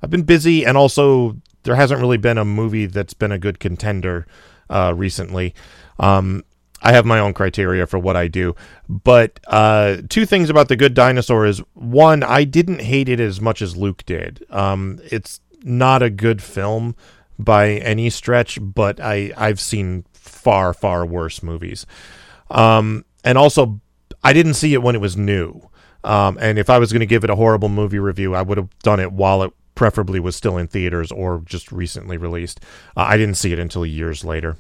I've 0.02 0.10
been 0.10 0.24
busy 0.24 0.66
and 0.66 0.78
also 0.78 1.38
there 1.64 1.76
hasn't 1.76 2.02
really 2.02 2.18
been 2.18 2.38
a 2.38 2.46
movie 2.46 2.86
that's 2.86 3.14
been 3.14 3.32
a 3.32 3.40
good 3.40 3.60
contender 3.60 4.28
uh, 4.70 4.94
recently. 4.96 5.56
Um, 6.00 6.44
I 6.82 6.92
have 6.94 7.06
my 7.06 7.20
own 7.20 7.34
criteria 7.34 7.86
for 7.86 8.00
what 8.00 8.16
I 8.16 8.28
do. 8.28 8.56
But 8.88 9.40
uh, 9.48 9.98
two 10.10 10.26
things 10.26 10.50
about 10.50 10.68
The 10.68 10.76
Good 10.76 10.94
Dinosaur 10.94 11.46
is 11.46 11.60
one, 11.74 12.24
I 12.24 12.44
didn't 12.44 12.82
hate 12.82 13.10
it 13.10 13.20
as 13.20 13.42
much 13.42 13.62
as 13.62 13.76
Luke 13.76 14.04
did. 14.06 14.46
Um, 14.50 15.00
it's 15.12 15.42
not 15.64 16.02
a 16.02 16.10
good 16.10 16.42
film 16.42 16.96
by 17.38 17.72
any 17.72 18.10
stretch, 18.10 18.60
but 18.62 19.00
I, 19.00 19.32
I've 19.38 19.60
seen 19.60 20.06
far, 20.14 20.74
far 20.74 21.06
worse 21.06 21.44
movies. 21.44 21.86
Um, 22.50 23.06
and 23.24 23.38
also, 23.38 23.82
I 24.24 24.34
didn't 24.34 24.56
see 24.56 24.74
it 24.74 24.82
when 24.82 24.96
it 24.96 25.02
was 25.02 25.18
new. 25.18 25.70
Um, 26.04 26.38
and 26.40 26.58
if 26.58 26.70
I 26.70 26.80
was 26.80 26.94
going 26.94 27.02
to 27.02 27.06
give 27.06 27.24
it 27.24 27.30
a 27.30 27.36
horrible 27.36 27.70
movie 27.70 28.00
review, 28.00 28.36
I 28.36 28.42
would 28.42 28.58
have 28.58 28.70
done 28.80 29.00
it 29.00 29.12
while 29.12 29.44
it 29.44 29.52
preferably 29.76 30.20
was 30.20 30.36
still 30.36 30.58
in 30.58 30.68
theaters 30.68 31.12
or 31.12 31.42
just 31.46 31.72
recently 31.72 32.18
released. 32.18 32.60
Uh, 32.96 33.02
I 33.02 33.18
didn't 33.18 33.36
see 33.36 33.54
it 33.54 33.60
until 33.60 33.86
years 33.86 34.24
later. 34.24 34.58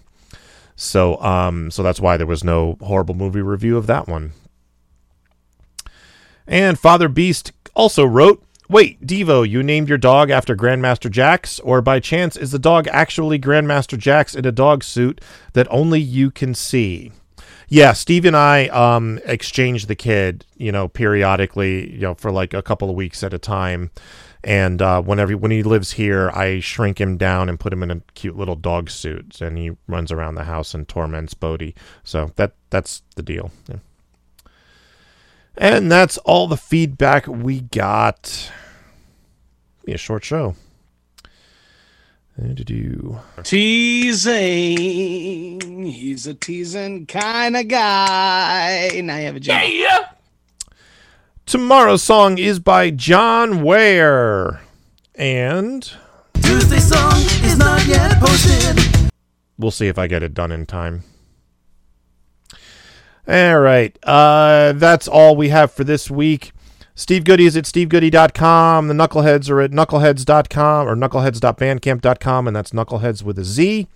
So 0.79 1.21
um 1.21 1.69
so 1.71 1.83
that's 1.83 1.99
why 1.99 2.15
there 2.15 2.25
was 2.25 2.41
no 2.41 2.77
horrible 2.81 3.13
movie 3.13 3.41
review 3.41 3.75
of 3.75 3.85
that 3.87 4.07
one. 4.07 4.31
And 6.47 6.79
Father 6.79 7.09
Beast 7.09 7.51
also 7.75 8.05
wrote, 8.05 8.41
"Wait, 8.69 9.05
Devo, 9.05 9.47
you 9.47 9.61
named 9.61 9.89
your 9.89 9.97
dog 9.97 10.29
after 10.29 10.55
Grandmaster 10.55 11.11
Jax 11.11 11.59
or 11.59 11.81
by 11.81 11.99
chance 11.99 12.37
is 12.37 12.51
the 12.51 12.59
dog 12.59 12.87
actually 12.87 13.37
Grandmaster 13.37 13.97
Jax 13.97 14.33
in 14.33 14.45
a 14.45 14.53
dog 14.53 14.85
suit 14.85 15.19
that 15.51 15.67
only 15.69 15.99
you 15.99 16.31
can 16.31 16.55
see?" 16.55 17.11
Yeah, 17.67 17.91
Steve 17.91 18.23
and 18.23 18.37
I 18.37 18.67
um 18.69 19.19
exchange 19.25 19.87
the 19.87 19.95
kid, 19.95 20.45
you 20.55 20.71
know, 20.71 20.87
periodically, 20.87 21.91
you 21.91 21.99
know, 21.99 22.15
for 22.15 22.31
like 22.31 22.53
a 22.53 22.61
couple 22.63 22.89
of 22.89 22.95
weeks 22.95 23.21
at 23.21 23.33
a 23.33 23.37
time. 23.37 23.91
And 24.43 24.81
uh, 24.81 25.01
whenever 25.01 25.35
when 25.35 25.51
he 25.51 25.63
lives 25.63 25.91
here, 25.93 26.29
I 26.31 26.59
shrink 26.61 26.99
him 26.99 27.17
down 27.17 27.49
and 27.49 27.59
put 27.59 27.73
him 27.73 27.83
in 27.83 27.91
a 27.91 28.01
cute 28.13 28.37
little 28.37 28.55
dog 28.55 28.89
suit, 28.89 29.41
and 29.41 29.57
he 29.57 29.71
runs 29.87 30.11
around 30.11 30.35
the 30.35 30.45
house 30.45 30.73
and 30.73 30.87
torments 30.87 31.33
Bodhi. 31.33 31.75
So 32.03 32.31
that 32.35 32.53
that's 32.69 33.03
the 33.15 33.23
deal. 33.23 33.51
Yeah. 33.67 33.77
And 35.57 35.91
that's 35.91 36.17
all 36.19 36.47
the 36.47 36.55
feedback 36.55 37.27
we 37.27 37.59
got. 37.59 38.49
Be 39.85 39.91
a 39.93 39.97
short 39.97 40.23
show. 40.23 40.55
Do 42.39 43.19
Teasing. 43.43 44.29
He's 45.85 46.25
a 46.25 46.33
teasing 46.33 47.05
kind 47.05 47.57
of 47.57 47.67
guy. 47.67 49.01
Now 49.03 49.17
you 49.17 49.25
have 49.25 49.35
a 49.35 49.41
job. 49.41 49.61
Yeah. 49.65 50.07
Tomorrow's 51.49 52.03
song 52.03 52.37
is 52.37 52.59
by 52.59 52.91
John 52.91 53.63
Ware. 53.63 54.61
And 55.15 55.81
Tuesday 56.35 56.77
song 56.77 57.15
is 57.43 57.57
not 57.57 57.87
yet 57.87 58.19
posted. 58.21 59.09
we'll 59.57 59.71
see 59.71 59.87
if 59.87 59.97
I 59.97 60.05
get 60.05 60.21
it 60.21 60.35
done 60.35 60.51
in 60.51 60.67
time. 60.67 61.01
All 63.27 63.59
right. 63.61 63.97
Uh, 64.03 64.73
that's 64.73 65.07
all 65.07 65.35
we 65.35 65.49
have 65.49 65.71
for 65.71 65.83
this 65.83 66.11
week. 66.11 66.51
Steve 66.93 67.23
Goodie 67.23 67.47
is 67.47 67.57
at 67.57 67.63
stevegoodie.com. 67.63 68.87
The 68.87 68.93
Knuckelheadz 68.93 69.49
are 69.49 69.61
at 69.61 69.71
knuckelheadz.com 69.71 70.87
or 70.87 70.95
knuckelheadz.bandcamp.com, 70.95 72.47
and 72.47 72.55
that's 72.55 72.71
knuckleheads 72.73 73.23
with 73.23 73.39
a 73.39 73.43
Z. 73.43 73.87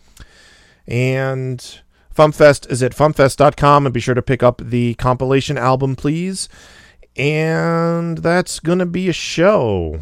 And 0.87 1.59
FumpFest 2.17 2.71
is 2.71 2.81
at 2.81 2.93
fumpfest.com, 2.93 3.85
and 3.85 3.93
be 3.93 3.99
sure 3.99 4.15
to 4.15 4.23
pick 4.23 4.41
up 4.41 4.59
the 4.65 4.95
compilation 4.95 5.59
album, 5.59 5.95
please. 5.95 6.49
And 7.15 8.17
that's 8.17 8.59
going 8.59 8.79
to 8.79 8.85
be 8.85 9.09
a 9.09 9.13
show. 9.13 10.01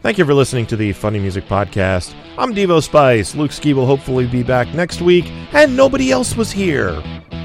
Thank 0.00 0.18
you 0.18 0.24
for 0.24 0.34
listening 0.34 0.66
to 0.66 0.76
the 0.76 0.92
Funny 0.92 1.18
Music 1.18 1.44
Podcast. 1.46 2.14
I'm 2.36 2.54
Devo 2.54 2.82
Spice. 2.82 3.34
Luke 3.34 3.52
Ski 3.52 3.74
will 3.74 3.86
hopefully 3.86 4.26
be 4.26 4.42
back 4.42 4.72
next 4.72 5.00
week, 5.00 5.26
and 5.52 5.76
nobody 5.76 6.12
else 6.12 6.36
was 6.36 6.52
here. 6.52 7.02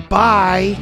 Bye. 0.10 0.76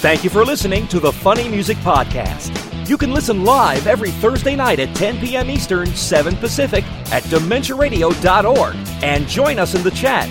Thank 0.00 0.24
you 0.24 0.30
for 0.30 0.44
listening 0.44 0.86
to 0.88 1.00
the 1.00 1.12
Funny 1.12 1.48
Music 1.48 1.76
Podcast. 1.78 2.64
You 2.88 2.96
can 2.96 3.12
listen 3.12 3.44
live 3.44 3.86
every 3.86 4.10
Thursday 4.10 4.56
night 4.56 4.80
at 4.80 4.96
10 4.96 5.18
p.m. 5.20 5.50
Eastern, 5.50 5.86
7 5.86 6.36
Pacific 6.36 6.84
at 7.12 7.22
DementiaRadio.org 7.24 8.76
and 9.02 9.28
join 9.28 9.58
us 9.58 9.74
in 9.74 9.82
the 9.82 9.90
chat. 9.90 10.28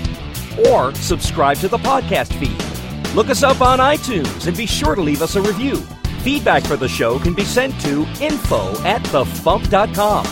Or 0.68 0.94
subscribe 0.96 1.58
to 1.58 1.68
the 1.68 1.78
podcast 1.78 2.34
feed. 2.40 2.67
Look 3.16 3.30
us 3.30 3.44
up 3.44 3.62
on 3.62 3.80
iTunes 3.80 4.48
and 4.48 4.56
be 4.56 4.66
sure 4.66 4.96
to 4.96 5.02
leave 5.02 5.22
us 5.22 5.36
a 5.36 5.42
review. 5.42 5.78
Feedback 6.22 6.64
for 6.64 6.76
the 6.76 6.88
show 6.90 7.18
can 7.20 7.34
be 7.34 7.46
sent 7.46 7.80
to 7.82 8.06
info 8.22 8.72
at 8.84 9.02
thefump.com. 9.04 10.26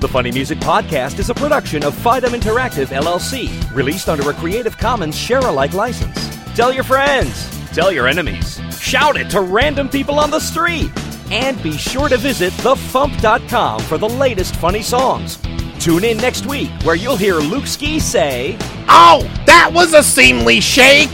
The 0.00 0.08
Funny 0.08 0.32
Music 0.32 0.58
Podcast 0.58 1.18
is 1.18 1.30
a 1.30 1.34
production 1.34 1.84
of 1.84 1.94
Fidem 1.94 2.38
Interactive 2.38 2.88
LLC, 2.88 3.48
released 3.74 4.08
under 4.08 4.28
a 4.30 4.34
Creative 4.34 4.76
Commons 4.76 5.16
share-alike 5.16 5.72
license. 5.74 6.28
Tell 6.54 6.72
your 6.72 6.84
friends, 6.84 7.48
tell 7.70 7.90
your 7.90 8.06
enemies, 8.06 8.60
shout 8.78 9.16
it 9.16 9.30
to 9.30 9.40
random 9.40 9.88
people 9.88 10.18
on 10.18 10.30
the 10.30 10.40
street, 10.40 10.90
and 11.30 11.62
be 11.62 11.76
sure 11.76 12.08
to 12.08 12.16
visit 12.16 12.52
thefump.com 12.54 13.80
for 13.82 13.96
the 13.96 14.08
latest 14.08 14.56
funny 14.56 14.82
songs. 14.82 15.38
Tune 15.78 16.04
in 16.04 16.16
next 16.18 16.46
week 16.46 16.70
where 16.82 16.96
you'll 16.96 17.16
hear 17.16 17.36
Luke 17.36 17.66
Ski 17.66 17.98
say, 17.98 18.56
Oh, 18.88 19.22
that 19.46 19.70
was 19.72 19.94
a 19.94 20.02
seemly 20.02 20.60
shake! 20.60 21.10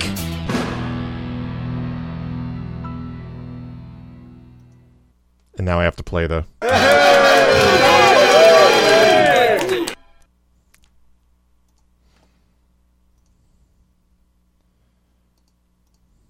And 5.61 5.66
now 5.66 5.79
I 5.79 5.85
have 5.85 5.96
to 5.96 6.03
play 6.03 6.27
the. 6.27 6.46